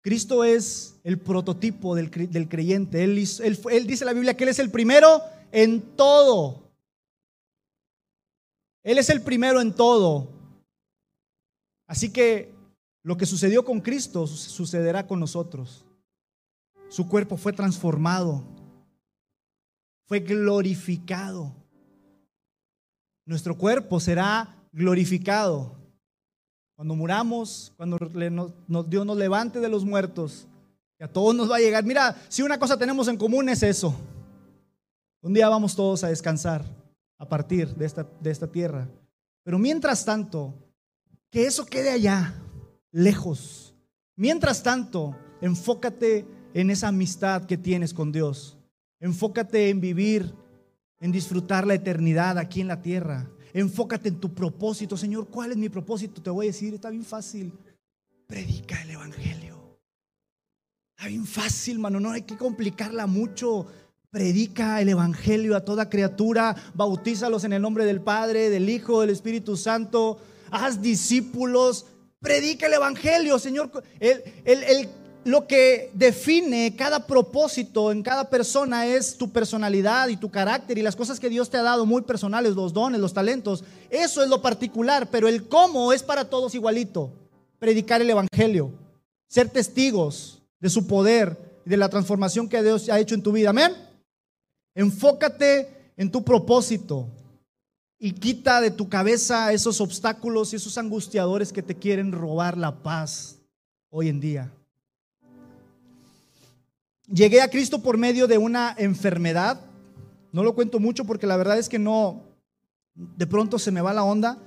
[0.00, 3.04] Cristo es el prototipo del, creyente.
[3.04, 5.20] Él, él dice en la Biblia que Él es el primero
[5.52, 6.70] en todo.
[8.82, 10.30] Él es el primero en todo.
[11.86, 12.54] Así que
[13.02, 15.84] lo que sucedió con Cristo sucederá con nosotros.
[16.88, 18.44] Su cuerpo fue transformado,
[20.06, 21.54] fue glorificado.
[23.26, 25.76] Nuestro cuerpo será glorificado.
[26.76, 27.98] Cuando muramos, cuando
[28.86, 30.46] Dios nos levante de los muertos,
[30.96, 31.84] que a todos nos va a llegar.
[31.84, 33.94] Mira, si una cosa tenemos en común es eso.
[35.20, 36.64] Un día vamos todos a descansar
[37.18, 38.88] a partir de esta, de esta tierra.
[39.42, 40.54] Pero mientras tanto,
[41.30, 42.34] que eso quede allá,
[42.92, 43.74] lejos.
[44.16, 48.56] Mientras tanto, enfócate en esa amistad que tienes con Dios.
[49.00, 50.34] Enfócate en vivir,
[51.00, 53.30] en disfrutar la eternidad aquí en la tierra.
[53.52, 54.96] Enfócate en tu propósito.
[54.96, 56.22] Señor, ¿cuál es mi propósito?
[56.22, 57.52] Te voy a decir, está bien fácil.
[58.26, 59.78] Predica el Evangelio.
[60.96, 62.00] Está bien fácil, mano.
[62.00, 63.66] No hay que complicarla mucho.
[64.10, 66.54] Predica el Evangelio a toda criatura.
[66.74, 70.20] Bautízalos en el nombre del Padre, del Hijo, del Espíritu Santo.
[70.50, 71.86] Haz discípulos.
[72.20, 73.70] Predica el Evangelio, Señor.
[74.00, 74.88] El, el, el
[75.28, 80.82] lo que define cada propósito en cada persona es tu personalidad y tu carácter y
[80.82, 83.62] las cosas que Dios te ha dado muy personales, los dones, los talentos.
[83.90, 87.12] Eso es lo particular, pero el cómo es para todos igualito.
[87.58, 88.72] Predicar el Evangelio,
[89.26, 93.32] ser testigos de su poder y de la transformación que Dios ha hecho en tu
[93.32, 93.50] vida.
[93.50, 93.76] Amén.
[94.74, 97.06] Enfócate en tu propósito
[97.98, 102.82] y quita de tu cabeza esos obstáculos y esos angustiadores que te quieren robar la
[102.82, 103.40] paz
[103.90, 104.52] hoy en día.
[107.10, 109.58] Llegué a Cristo por medio de una enfermedad.
[110.30, 112.22] No lo cuento mucho porque la verdad es que no,
[112.94, 114.38] de pronto se me va la onda.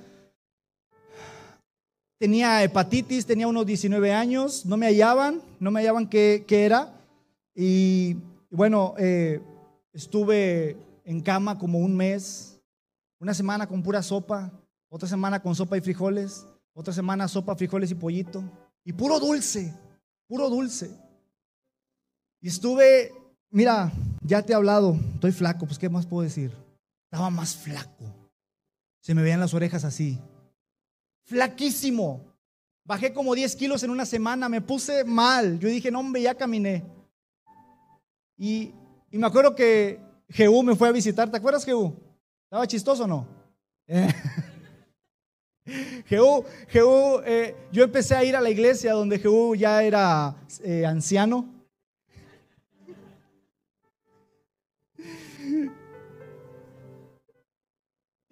[2.18, 6.92] Tenía hepatitis, tenía unos 19 años, no me hallaban, no me hallaban qué, era.
[7.52, 8.16] Y
[8.48, 9.40] bueno, eh,
[9.92, 12.60] estuve en cama como un mes,
[13.18, 14.52] una semana con pura sopa,
[14.88, 18.44] otra semana con sopa y frijoles, otra semana sopa, frijoles y pollito,
[18.84, 19.74] y puro dulce,
[20.28, 20.96] puro dulce.
[22.42, 23.14] Y estuve,
[23.50, 26.50] mira, ya te he hablado, estoy flaco, pues ¿qué más puedo decir?
[27.04, 28.04] Estaba más flaco.
[29.00, 30.18] Se me veían las orejas así.
[31.24, 32.20] Flaquísimo.
[32.84, 35.60] Bajé como 10 kilos en una semana, me puse mal.
[35.60, 36.82] Yo dije, no, hombre, ya caminé.
[38.36, 38.72] Y,
[39.12, 41.30] me acuerdo que Jehú me fue a visitar.
[41.30, 41.94] ¿Te acuerdas, Jehú?
[42.44, 43.24] ¿Estaba chistoso o no?
[46.06, 46.44] Jehú,
[47.24, 51.61] eh, yo empecé a ir a la iglesia donde Jehú ya era eh, anciano.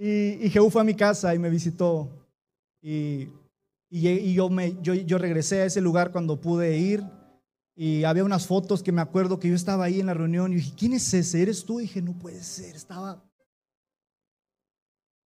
[0.02, 2.08] Y, Jehú fue a mi casa y me visitó.
[2.80, 3.28] Y,
[3.90, 7.04] yo, me, yo, yo regresé a ese lugar cuando pude ir.
[7.76, 10.56] Y había unas fotos que me acuerdo que yo estaba ahí en la reunión y
[10.56, 11.42] dije, ¿quién es ese?
[11.42, 11.80] ¿Eres tú?
[11.80, 12.76] Y dije, no puede ser.
[12.76, 13.22] Estaba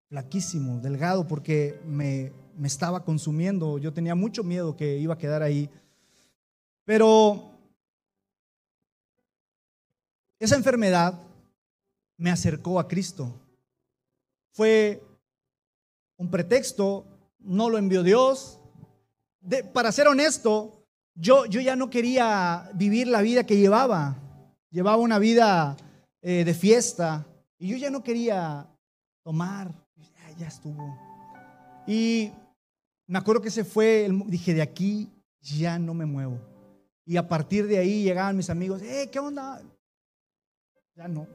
[0.08, 3.78] flaquísimo, delgado, porque me, me estaba consumiendo.
[3.78, 5.70] Yo tenía mucho miedo que iba a quedar ahí.
[6.84, 7.52] Pero
[10.40, 11.22] esa enfermedad
[12.16, 13.40] me acercó a Cristo.
[14.54, 15.02] Fue
[16.16, 17.04] un pretexto,
[17.40, 18.60] no lo envió Dios.
[19.72, 24.16] para ser honesto, yo, yo ya no quería vivir la vida que llevaba.
[24.70, 25.76] Llevaba una vida
[26.22, 27.26] eh, de fiesta
[27.58, 28.68] y yo ya no quería
[29.24, 29.74] tomar.
[30.38, 30.98] Ya, estuvo.
[31.86, 32.32] Y
[33.06, 35.08] me acuerdo que se fue, dije, de aquí
[35.40, 36.40] ya no me muevo.
[37.04, 39.62] Y a partir de ahí llegaban mis amigos, eh, ¿qué onda?
[40.96, 41.28] Ya no,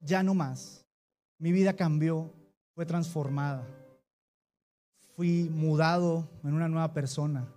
[0.00, 0.84] ya no más.
[1.38, 2.32] Mi vida cambió,
[2.74, 3.66] fue transformada.
[5.16, 7.48] Fui mudado en una nueva persona.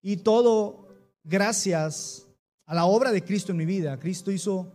[0.00, 0.88] Y todo
[1.24, 2.28] gracias
[2.64, 3.98] a la obra de Cristo en mi vida.
[3.98, 4.72] Cristo hizo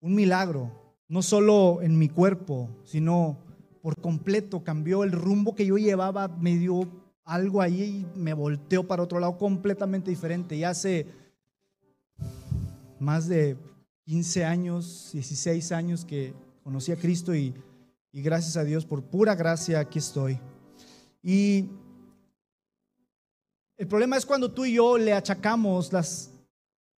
[0.00, 0.70] un milagro,
[1.08, 3.38] no solo en mi cuerpo, sino
[3.80, 4.62] por completo.
[4.62, 6.86] Cambió el rumbo que yo llevaba, me dio
[7.24, 10.56] algo ahí y me volteó para otro lado completamente diferente.
[10.56, 11.06] Y hace
[12.98, 13.56] más de
[14.04, 16.34] 15 años, 16 años que
[16.66, 17.54] conocí a Cristo y,
[18.12, 20.36] gracias a Dios por pura gracia aquí estoy.
[21.22, 21.70] Y
[23.76, 26.28] el problema es cuando tú y yo le achacamos los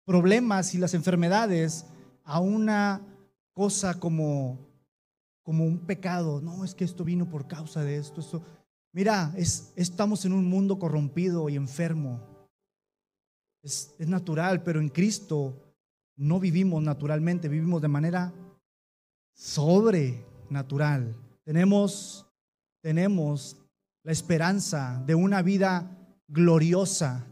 [0.06, 1.86] problemas y las enfermedades
[2.24, 3.02] a una
[3.52, 4.58] cosa como,
[5.44, 6.40] como un pecado.
[6.40, 8.42] No, es que esto vino por causa de esto.
[8.94, 12.22] Mira, es, estamos en un mundo corrompido y enfermo.
[13.62, 15.76] Es natural, pero en Cristo
[16.16, 18.34] no vivimos naturalmente, vivimos de manera
[19.38, 21.16] sobrenatural.
[21.46, 22.26] Tenemos,
[22.82, 23.56] tenemos
[24.04, 25.90] la esperanza de una vida
[26.28, 27.26] gloriosa,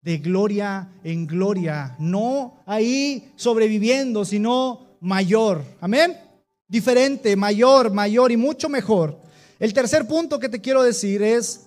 [0.00, 5.62] de gloria en gloria, no ahí sobreviviendo, sino mayor.
[5.80, 6.18] Amén.
[6.66, 9.18] Diferente, mayor, mayor y mucho mejor.
[9.58, 11.66] El tercer punto que te quiero decir es,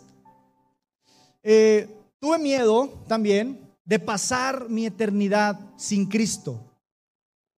[1.43, 1.87] eh,
[2.19, 6.59] tuve miedo también de pasar mi eternidad sin Cristo.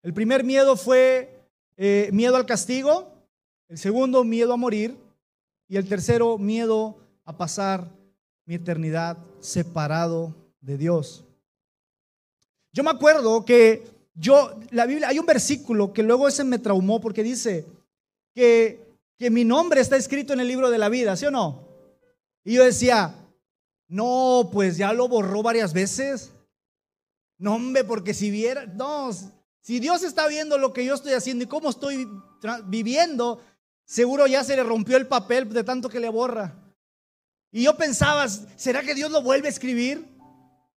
[0.02, 1.39] El primer miedo fue
[1.82, 3.10] eh, miedo al castigo,
[3.68, 4.98] el segundo miedo a morir
[5.66, 7.90] y el tercero miedo a pasar
[8.44, 11.24] mi eternidad separado de Dios.
[12.70, 17.00] Yo me acuerdo que yo, la Biblia, hay un versículo que luego ese me traumó
[17.00, 17.64] porque dice
[18.34, 21.66] que, que mi nombre está escrito en el libro de la vida, ¿sí o no?
[22.44, 23.14] Y yo decía,
[23.88, 26.30] no, pues ya lo borró varias veces.
[27.38, 29.10] No, hombre, porque si viera, no,
[29.60, 32.08] si Dios está viendo lo que yo estoy haciendo y cómo estoy
[32.64, 33.42] viviendo,
[33.84, 36.56] seguro ya se le rompió el papel de tanto que le borra.
[37.52, 40.06] Y yo pensaba, ¿será que Dios lo vuelve a escribir?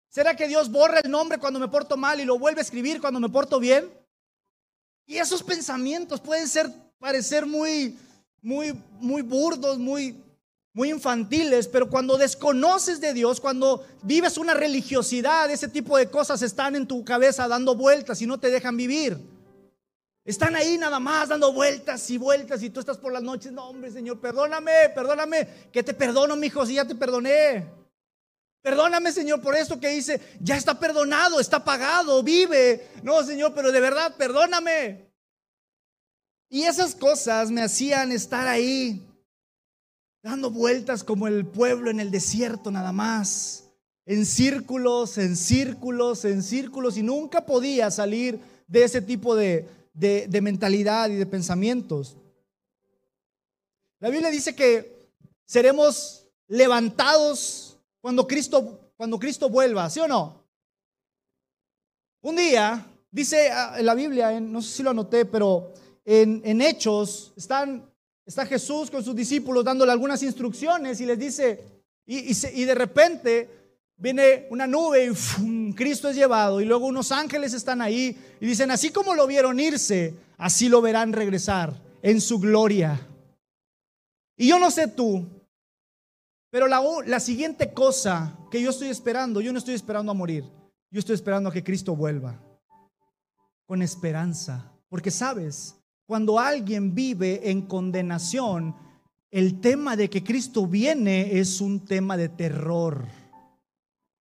[0.10, 3.00] ¿Será que Dios borra el nombre cuando me porto mal y lo vuelve a escribir
[3.00, 3.90] cuando me porto bien?
[5.06, 6.70] Y esos pensamientos pueden ser
[7.00, 7.98] parecer muy
[8.42, 10.23] muy muy burdos, muy
[10.74, 16.42] muy infantiles, pero cuando desconoces de Dios, cuando vives una religiosidad, ese tipo de cosas
[16.42, 19.18] están en tu cabeza dando vueltas y no te dejan vivir.
[20.26, 23.70] Están ahí nada más dando vueltas y vueltas y tú estás por las noches, no
[23.70, 27.68] hombre, Señor, perdóname, perdóname, que te perdono, mi hijo, si ya te perdoné.
[28.64, 32.88] Perdóname, Señor, por esto que hice, ya está perdonado, está pagado, vive.
[33.04, 35.12] No, Señor, pero de verdad, perdóname.
[36.50, 39.06] Y esas cosas me hacían estar ahí
[40.24, 43.66] dando vueltas como el pueblo en el desierto nada más,
[44.06, 50.42] en círculos, en círculos, en círculos, y nunca podía salir de ese tipo de, de,
[50.42, 52.16] mentalidad y de pensamientos.
[54.00, 55.12] La Biblia dice que
[55.46, 60.42] seremos levantados cuando Cristo, cuando Cristo vuelva, ¿sí o no?
[62.22, 65.74] Un día, dice ah, la Biblia, no sé si lo anoté, pero
[66.06, 67.93] en, en Hechos están
[68.26, 73.50] Está Jesús con sus discípulos dándole algunas instrucciones y les dice, y, de repente
[73.98, 78.72] viene una nube y Cristo es llevado y luego unos ángeles están ahí y dicen,
[78.72, 83.08] así como lo vieron irse, así lo verán regresar en su gloria.
[84.38, 85.26] Y yo no sé tú,
[86.50, 90.46] pero la, la siguiente cosa que yo estoy esperando, yo no estoy esperando a morir,
[90.92, 92.40] yo estoy esperando a que Cristo vuelva
[93.66, 95.76] con esperanza, porque sabes,
[96.06, 98.76] cuando alguien vive en condenación,
[99.32, 103.08] el tema de que Cristo viene es un tema de terror.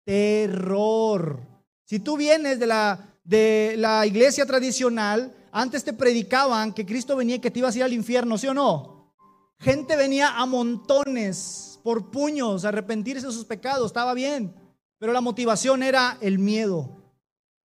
[0.03, 1.39] Terror.
[1.83, 7.35] Si tú vienes de la, de la iglesia tradicional, antes te predicaban que Cristo venía
[7.35, 9.13] y que te ibas a ir al infierno, ¿sí o no?
[9.59, 14.55] Gente venía a montones por puños a arrepentirse de sus pecados, estaba bien,
[14.97, 16.89] pero la motivación era el miedo,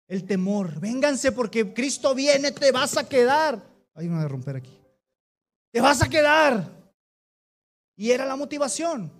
[0.07, 0.81] el temor.
[0.81, 3.70] Vénganse porque Cristo viene, te vas a quedar.
[3.93, 4.77] Hay una de romper aquí.
[5.71, 6.69] Te vas a quedar.
[7.95, 9.11] Y era la motivación.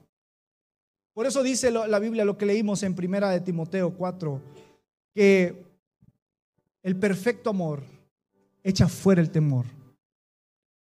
[1.13, 4.41] Por eso dice la Biblia, lo que leímos en primera de Timoteo 4,
[5.13, 5.65] que
[6.83, 7.83] el perfecto amor
[8.63, 9.65] echa fuera el temor.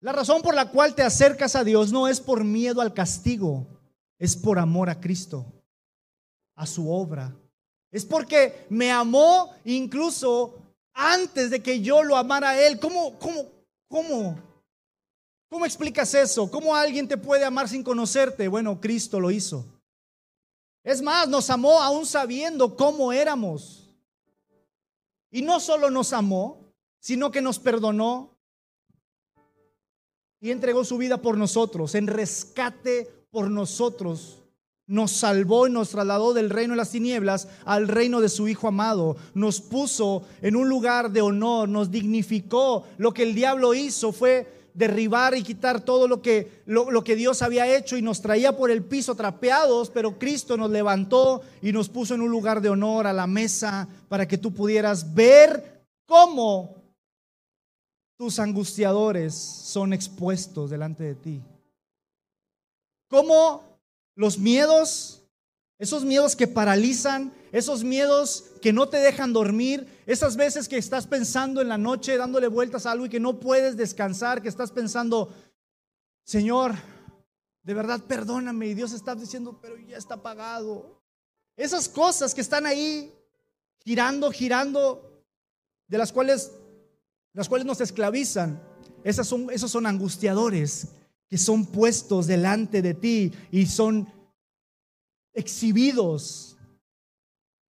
[0.01, 3.66] La razón por la cual te acercas a Dios no es por miedo al castigo,
[4.18, 5.47] es por amor a Cristo,
[6.57, 7.35] a su obra.
[7.91, 10.62] Es porque me amó incluso
[10.93, 12.79] antes de que yo lo amara a Él.
[12.79, 13.57] ¿Cómo, cómo,
[13.89, 14.39] cómo?
[15.49, 16.51] ¿Cómo explicas eso?
[16.51, 18.49] ¿Cómo alguien te puede amar sin conocerte?
[18.49, 19.64] Bueno, Cristo lo hizo.
[20.84, 23.91] Es más, nos amó aún sabiendo cómo éramos.
[25.30, 28.39] Y no solo nos amó, sino que nos perdonó
[30.41, 34.38] y entregó su vida por nosotros, en rescate por nosotros.
[34.89, 38.66] Nos salvó y nos trasladó del reino de las tinieblas al reino de su Hijo
[38.66, 39.16] amado.
[39.34, 42.84] Nos puso en un lugar de honor, nos dignificó.
[42.97, 46.62] Lo que el diablo hizo fue derribar y quitar todo lo que,
[47.16, 51.72] Dios había hecho y nos traía por el piso trapeados, pero Cristo nos levantó y
[51.72, 55.82] nos puso en un lugar de honor a la mesa para que tú pudieras ver
[56.07, 56.76] cómo
[58.16, 61.43] tus angustiadores son expuestos delante de ti.
[63.09, 63.64] Cómo
[64.18, 65.22] los miedos,
[65.78, 71.06] esos miedos que paralizan, esos miedos que no te dejan dormir, esas veces que estás
[71.06, 74.72] pensando en la noche dándole vueltas a algo y que no puedes descansar, que estás
[74.72, 75.32] pensando,
[76.24, 76.74] Señor,
[77.62, 81.00] de verdad perdóname y Dios está diciendo, pero ya está pagado.
[81.56, 83.14] Esas cosas que están ahí
[83.84, 85.22] girando, girando,
[85.86, 86.50] de las cuales,
[87.34, 88.60] las cuales nos esclavizan,
[89.04, 90.88] esas son, esos son angustiadores
[91.29, 94.09] que son puestos delante de ti y son
[95.33, 96.49] exhibidos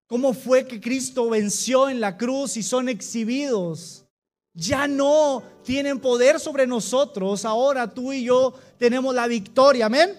[0.08, 4.06] cómo fue que Cristo venció en la cruz y son exhibidos.
[4.54, 10.10] Ya no tienen poder sobre nosotros, ahora tú y yo tenemos la victoria, amén.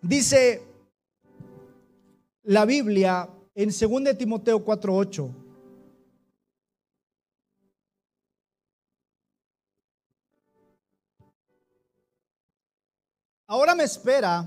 [0.00, 0.62] Dice
[2.42, 5.47] la Biblia en 2 Timoteo 4:8.
[13.50, 14.46] Ahora me espera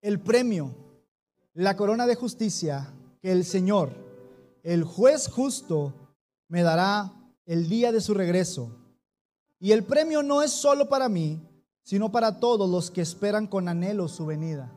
[0.00, 0.72] el premio
[1.54, 3.90] la corona de justicia que el Señor,
[4.62, 5.92] el juez justo,
[6.46, 7.12] me dará
[7.44, 8.70] el día de su regreso.
[9.58, 11.40] Y el premio no es solo para mí,
[11.82, 14.72] sino para todos los que esperan con anhelo su venida.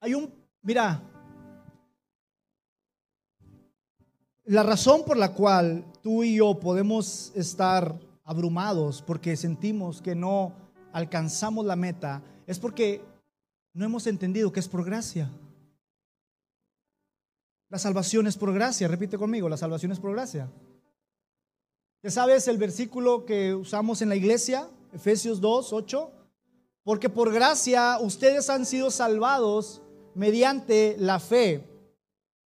[0.00, 1.02] Hay un, mira,
[4.44, 10.65] la razón por la cual tú y yo podemos estar abrumados porque sentimos que no
[10.96, 13.04] alcanzamos la meta es porque
[13.74, 15.30] no hemos entendido que es por gracia.
[17.68, 20.50] La salvación es por gracia, repite conmigo, la salvación es por gracia.
[22.02, 24.70] ¿Ya sabes el versículo que usamos en la iglesia?
[24.94, 26.12] Efesios 2, 8.
[26.82, 29.82] Porque por gracia ustedes han sido salvados
[30.14, 31.62] mediante la fe.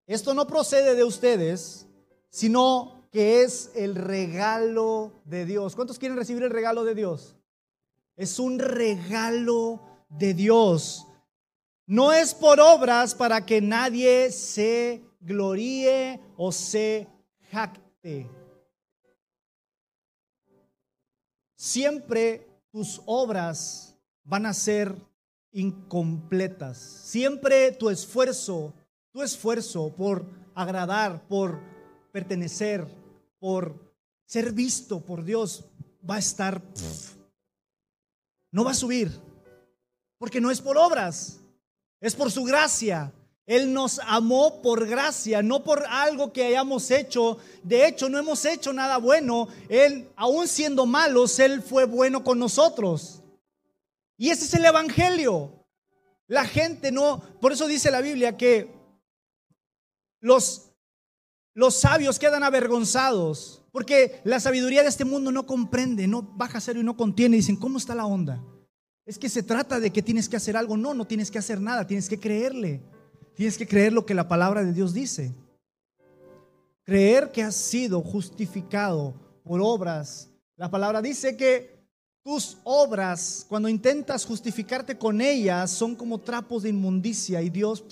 [0.09, 1.87] Esto no procede de ustedes,
[2.31, 5.77] sino que es el regalo de Dios.
[5.77, 7.37] ¿Cuántos quieren recibir el regalo de Dios?
[8.21, 11.07] Es un regalo de Dios.
[11.87, 17.09] No es por obras para que nadie se gloríe o se
[17.51, 18.29] jacte.
[21.57, 24.95] Siempre tus obras van a ser
[25.53, 26.77] incompletas.
[26.77, 28.75] Siempre tu esfuerzo,
[29.13, 31.59] tu esfuerzo por agradar, por
[32.13, 32.87] pertenecer,
[33.39, 33.75] por
[34.27, 35.65] ser visto por Dios
[36.09, 36.61] va a estar
[38.53, 39.11] no va a subir,
[40.19, 41.41] porque no es por obras.
[42.01, 43.13] Es por su gracia.
[43.47, 47.39] Él nos amó por gracia, no por algo que hayamos hecho.
[47.63, 49.49] De hecho, no hemos hecho nada bueno.
[49.69, 53.23] Él, aún siendo malos, Él fue bueno con nosotros.
[54.17, 55.67] Y ese es el Evangelio.
[56.27, 58.73] La gente no, por eso dice la Biblia que
[60.21, 60.71] los,
[61.55, 66.81] los sabios quedan avergonzados, porque la sabiduría de este mundo no comprende, no baja cero
[66.81, 67.37] y no contiene.
[67.37, 68.43] Dicen, ¿cómo está la onda?
[69.07, 70.77] Es que se trata de que tienes que hacer algo.
[70.77, 72.83] No, no tienes que hacer nada, tienes que creerle.
[73.35, 75.35] Tienes que creer lo que la palabra de Dios dice.
[76.85, 79.15] Creer que has sido justificado
[79.45, 80.29] por obras.
[80.57, 81.81] La palabra dice que
[82.23, 87.85] tus obras, cuando intentas justificarte con ellas, son como trapos de inmundicia y Dios...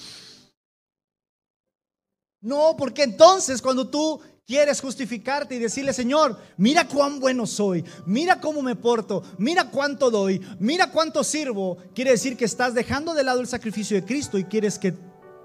[2.41, 8.41] No, porque entonces cuando tú quieres justificarte y decirle, Señor, mira cuán bueno soy, mira
[8.41, 13.25] cómo me porto, mira cuánto doy, mira cuánto sirvo, quiere decir que estás dejando de
[13.25, 14.95] lado el sacrificio de Cristo y quieres que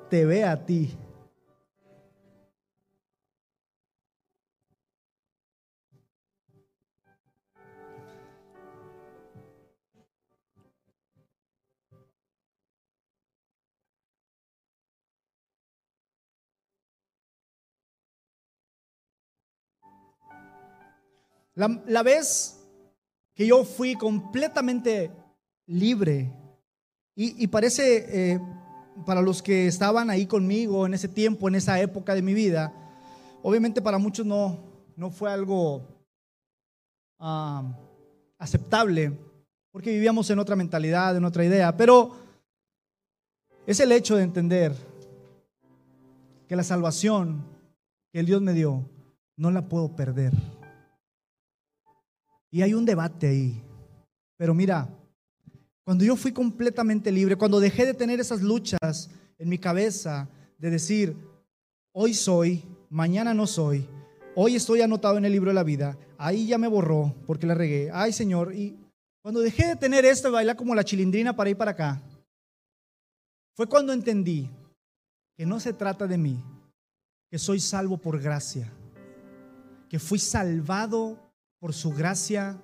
[0.09, 0.95] te vea a ti.
[21.55, 22.59] La, vez
[23.35, 25.11] que yo fui completamente
[25.67, 26.31] libre,
[27.15, 28.39] y, parece, eh,
[29.05, 32.73] para los que estaban ahí conmigo en ese tiempo, en esa época de mi vida,
[33.43, 34.57] obviamente para muchos no,
[34.95, 35.87] no fue algo
[37.19, 37.63] ah,
[38.39, 39.13] aceptable,
[39.71, 42.15] porque vivíamos en otra mentalidad, en otra idea, pero
[43.67, 44.75] es el hecho de entender
[46.47, 47.43] que la salvación
[48.11, 48.89] que el Dios me dio
[49.37, 50.33] no la puedo perder.
[52.53, 53.63] Y hay un debate ahí.
[54.37, 54.87] Pero mira,
[55.83, 60.29] cuando yo fui completamente libre, cuando dejé de tener esas luchas en mi cabeza
[60.59, 61.17] de decir,
[61.93, 63.89] hoy soy, mañana no soy,
[64.35, 67.55] hoy estoy anotado en el libro de la vida, ahí ya me borró porque la
[67.55, 68.77] regué, ay Señor, y
[69.23, 72.03] cuando dejé de tener esto de bailar como la chilindrina para ir para acá,
[73.55, 74.47] fue cuando entendí
[75.35, 76.39] que no se trata de mí,
[77.31, 78.71] que soy salvo por gracia,
[79.89, 81.32] que fui salvado
[81.63, 82.61] por su gracia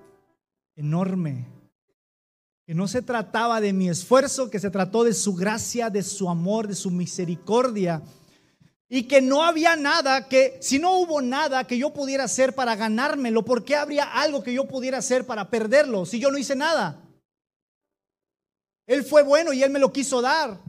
[0.75, 1.47] enorme,
[2.65, 6.29] que no se trataba de mi esfuerzo, que se trató de su gracia, de su
[6.29, 8.01] amor, de su misericordia,
[8.89, 12.75] y que no había nada que, si no hubo nada que yo pudiera hacer para
[12.75, 16.57] ganármelo, ¿por qué habría algo que yo pudiera hacer para perderlo si yo no hice
[16.57, 17.01] nada?
[18.85, 20.59] Él fue bueno y él me lo quiso dar.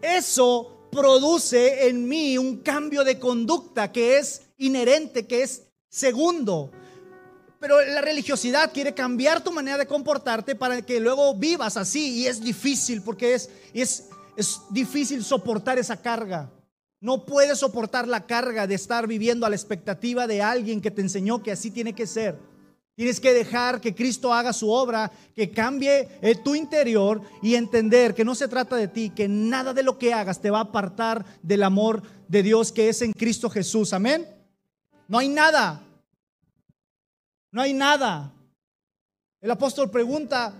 [0.00, 6.72] Eso produce en mí un cambio de conducta que es inherente, que es segundo.
[7.60, 12.26] Pero la religiosidad quiere cambiar tu manera de comportarte para que luego vivas así y
[12.26, 16.50] es difícil porque es, es, es difícil soportar esa carga.
[17.00, 21.00] No puedes soportar la carga de estar viviendo a la expectativa de alguien que te
[21.00, 22.38] enseñó que así tiene que ser.
[22.94, 28.12] Tienes que dejar que Cristo haga su obra, que cambie eh, tu interior y entender
[28.12, 30.62] que no se trata de ti, que nada de lo que hagas te va a
[30.62, 33.92] apartar del amor de Dios que es en Cristo Jesús.
[33.92, 34.26] Amén.
[35.06, 35.87] No hay nada.
[37.50, 38.32] No hay nada.
[39.40, 40.52] El apóstol pregunta,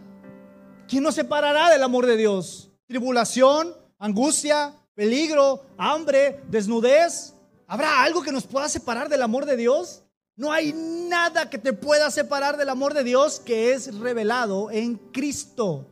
[0.88, 2.70] ¿quién nos separará del amor de Dios?
[2.86, 3.74] ¿Tribulación?
[3.98, 4.74] ¿Angustia?
[4.94, 5.64] ¿Peligro?
[5.76, 6.40] ¿Hambre?
[6.48, 7.34] ¿Desnudez?
[7.66, 10.02] ¿Habrá algo que nos pueda separar del amor de Dios?
[10.36, 14.94] No hay nada que te pueda separar del amor de Dios que es revelado en
[14.96, 15.84] Cristo.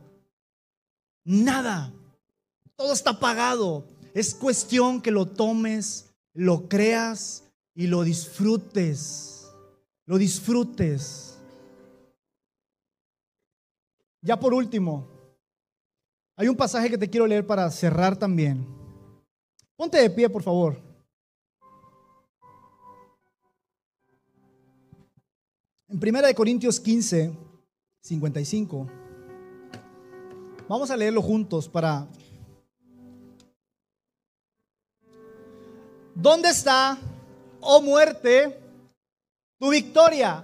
[1.25, 1.91] Nada.
[2.75, 3.85] Todo está pagado.
[4.13, 7.43] Es cuestión que lo tomes, lo creas
[7.75, 9.36] y lo disfrutes.
[10.07, 11.37] Lo disfrutes.
[14.21, 15.05] Ya por último,
[16.35, 18.65] hay un pasaje que te quiero leer para cerrar también.
[19.75, 20.81] Ponte de pie, por favor.
[25.89, 27.33] En 1 Corintios 15,
[28.01, 28.87] 55.
[30.69, 32.07] Vamos a leerlo juntos para...
[36.15, 36.97] ¿Dónde está,
[37.61, 38.66] oh muerte,
[39.59, 40.43] tu victoria?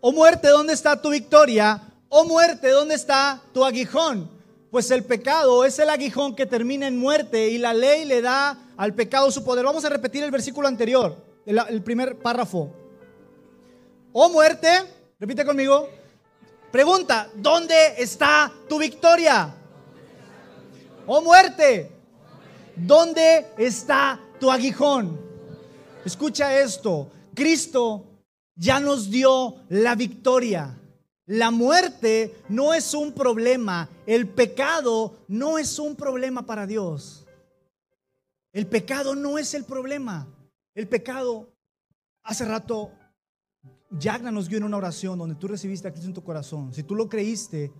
[0.00, 1.80] Oh muerte, ¿dónde está tu victoria?
[2.08, 4.28] Oh muerte, ¿dónde está tu aguijón?
[4.70, 8.58] Pues el pecado es el aguijón que termina en muerte y la ley le da
[8.76, 9.64] al pecado su poder.
[9.64, 12.72] Vamos a repetir el versículo anterior el, primer párrafo.
[14.12, 14.68] Oh muerte,
[15.18, 15.88] repite conmigo.
[16.70, 19.54] Pregunta, ¿dónde está tu victoria?
[21.06, 21.90] Oh muerte,
[22.76, 25.31] ¿dónde está tu aguijón?
[26.04, 28.06] Escucha esto, Cristo
[28.56, 30.78] ya nos dio la victoria.
[31.26, 37.26] La muerte no es un problema, el pecado no es un problema para Dios.
[38.52, 40.28] El pecado no es el problema.
[40.74, 41.48] El pecado,
[42.22, 42.90] hace rato,
[43.90, 46.74] Yagna nos dio en una oración donde tú recibiste a Cristo en tu corazón.
[46.74, 47.72] Si tú lo creíste,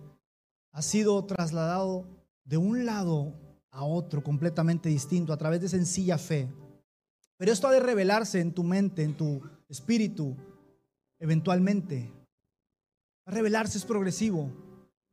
[0.71, 2.07] ha sido trasladado
[2.45, 3.33] de un lado
[3.71, 6.47] a otro completamente distinto a través de sencilla fe.
[7.37, 10.35] Pero esto ha de revelarse en tu mente, en tu espíritu,
[11.19, 12.11] eventualmente.
[13.25, 14.51] A revelarse es progresivo.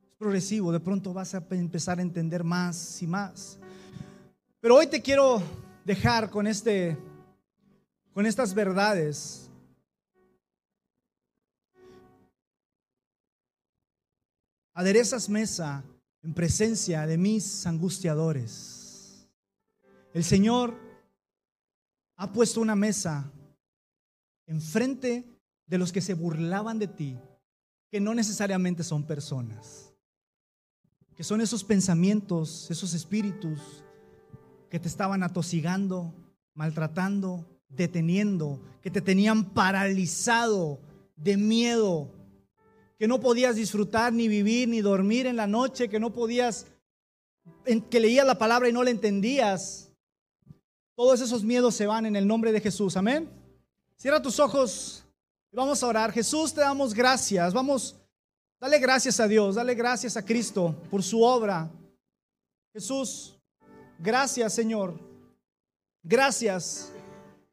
[0.08, 0.72] Es progresivo.
[0.72, 3.58] De pronto vas a empezar a entender más y más.
[4.60, 5.42] Pero hoy te quiero
[5.84, 6.96] dejar con este
[8.12, 9.48] con estas verdades.
[14.74, 15.84] Aderezas mesa
[16.22, 19.26] en presencia de mis angustiadores.
[20.12, 20.89] El Señor
[22.20, 23.32] ha puesto una mesa
[24.46, 25.24] enfrente
[25.66, 27.18] de los que se burlaban de ti,
[27.90, 29.94] que no necesariamente son personas,
[31.16, 33.82] que son esos pensamientos, esos espíritus
[34.68, 36.12] que te estaban atosigando,
[36.52, 40.78] maltratando, deteniendo, que te tenían paralizado
[41.16, 42.12] de miedo,
[42.98, 46.66] que no podías disfrutar ni vivir ni dormir en la noche, que no podías,
[47.88, 49.89] que leías la palabra y no la entendías.
[51.00, 53.26] Todos esos miedos se van en el nombre de Jesús, amén.
[53.96, 55.02] Cierra tus ojos
[55.50, 56.12] y vamos a orar.
[56.12, 57.54] Jesús, te damos gracias.
[57.54, 57.96] Vamos,
[58.60, 61.70] dale gracias a Dios, dale gracias a Cristo por su obra.
[62.74, 63.34] Jesús,
[63.98, 65.00] gracias Señor.
[66.02, 66.92] Gracias,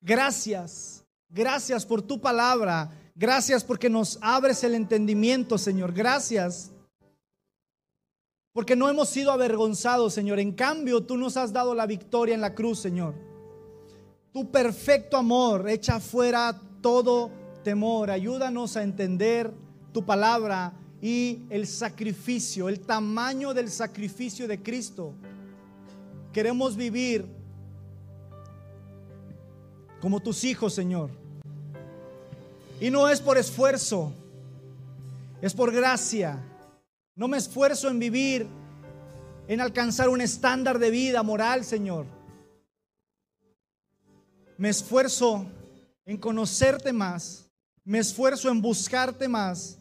[0.01, 2.91] gracias, gracias por tu palabra.
[3.15, 5.93] Gracias porque nos abres el entendimiento, Señor.
[5.93, 6.73] Gracias
[8.51, 10.37] porque no hemos sido avergonzados, Señor.
[10.37, 13.36] En cambio, tú nos has dado la victoria en la cruz, Señor.
[14.37, 17.31] Tu perfecto amor echa fuera todo
[17.63, 18.11] temor.
[18.11, 19.51] Ayúdanos a entender
[19.91, 25.15] tu palabra y el sacrificio, el tamaño del sacrificio de Cristo.
[26.31, 27.25] Queremos vivir
[30.01, 31.09] como tus hijos, Señor.
[32.79, 34.13] Y no es por esfuerzo,
[35.41, 36.37] es por gracia.
[37.15, 38.45] No me esfuerzo en vivir,
[39.47, 42.16] en alcanzar un estándar de vida moral, Señor.
[44.57, 45.45] Me esfuerzo
[46.05, 47.45] en conocerte más.
[47.83, 49.77] Me esfuerzo en buscarte más.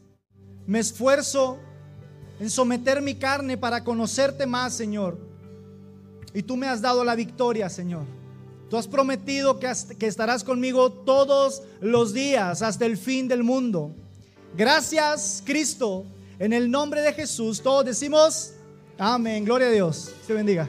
[0.67, 1.59] Me esfuerzo
[2.39, 5.19] en someter mi carne para conocerte más, Señor.
[6.35, 8.05] Y tú me has dado la victoria, Señor.
[8.69, 13.95] Tú has prometido que, estarás conmigo todos los días hasta el fin del mundo.
[14.57, 16.05] Gracias, Cristo.
[16.39, 18.53] En el nombre de Jesús, todos decimos,
[18.99, 19.45] amén.
[19.45, 20.13] Gloria a Dios.
[20.27, 20.69] Se bendiga.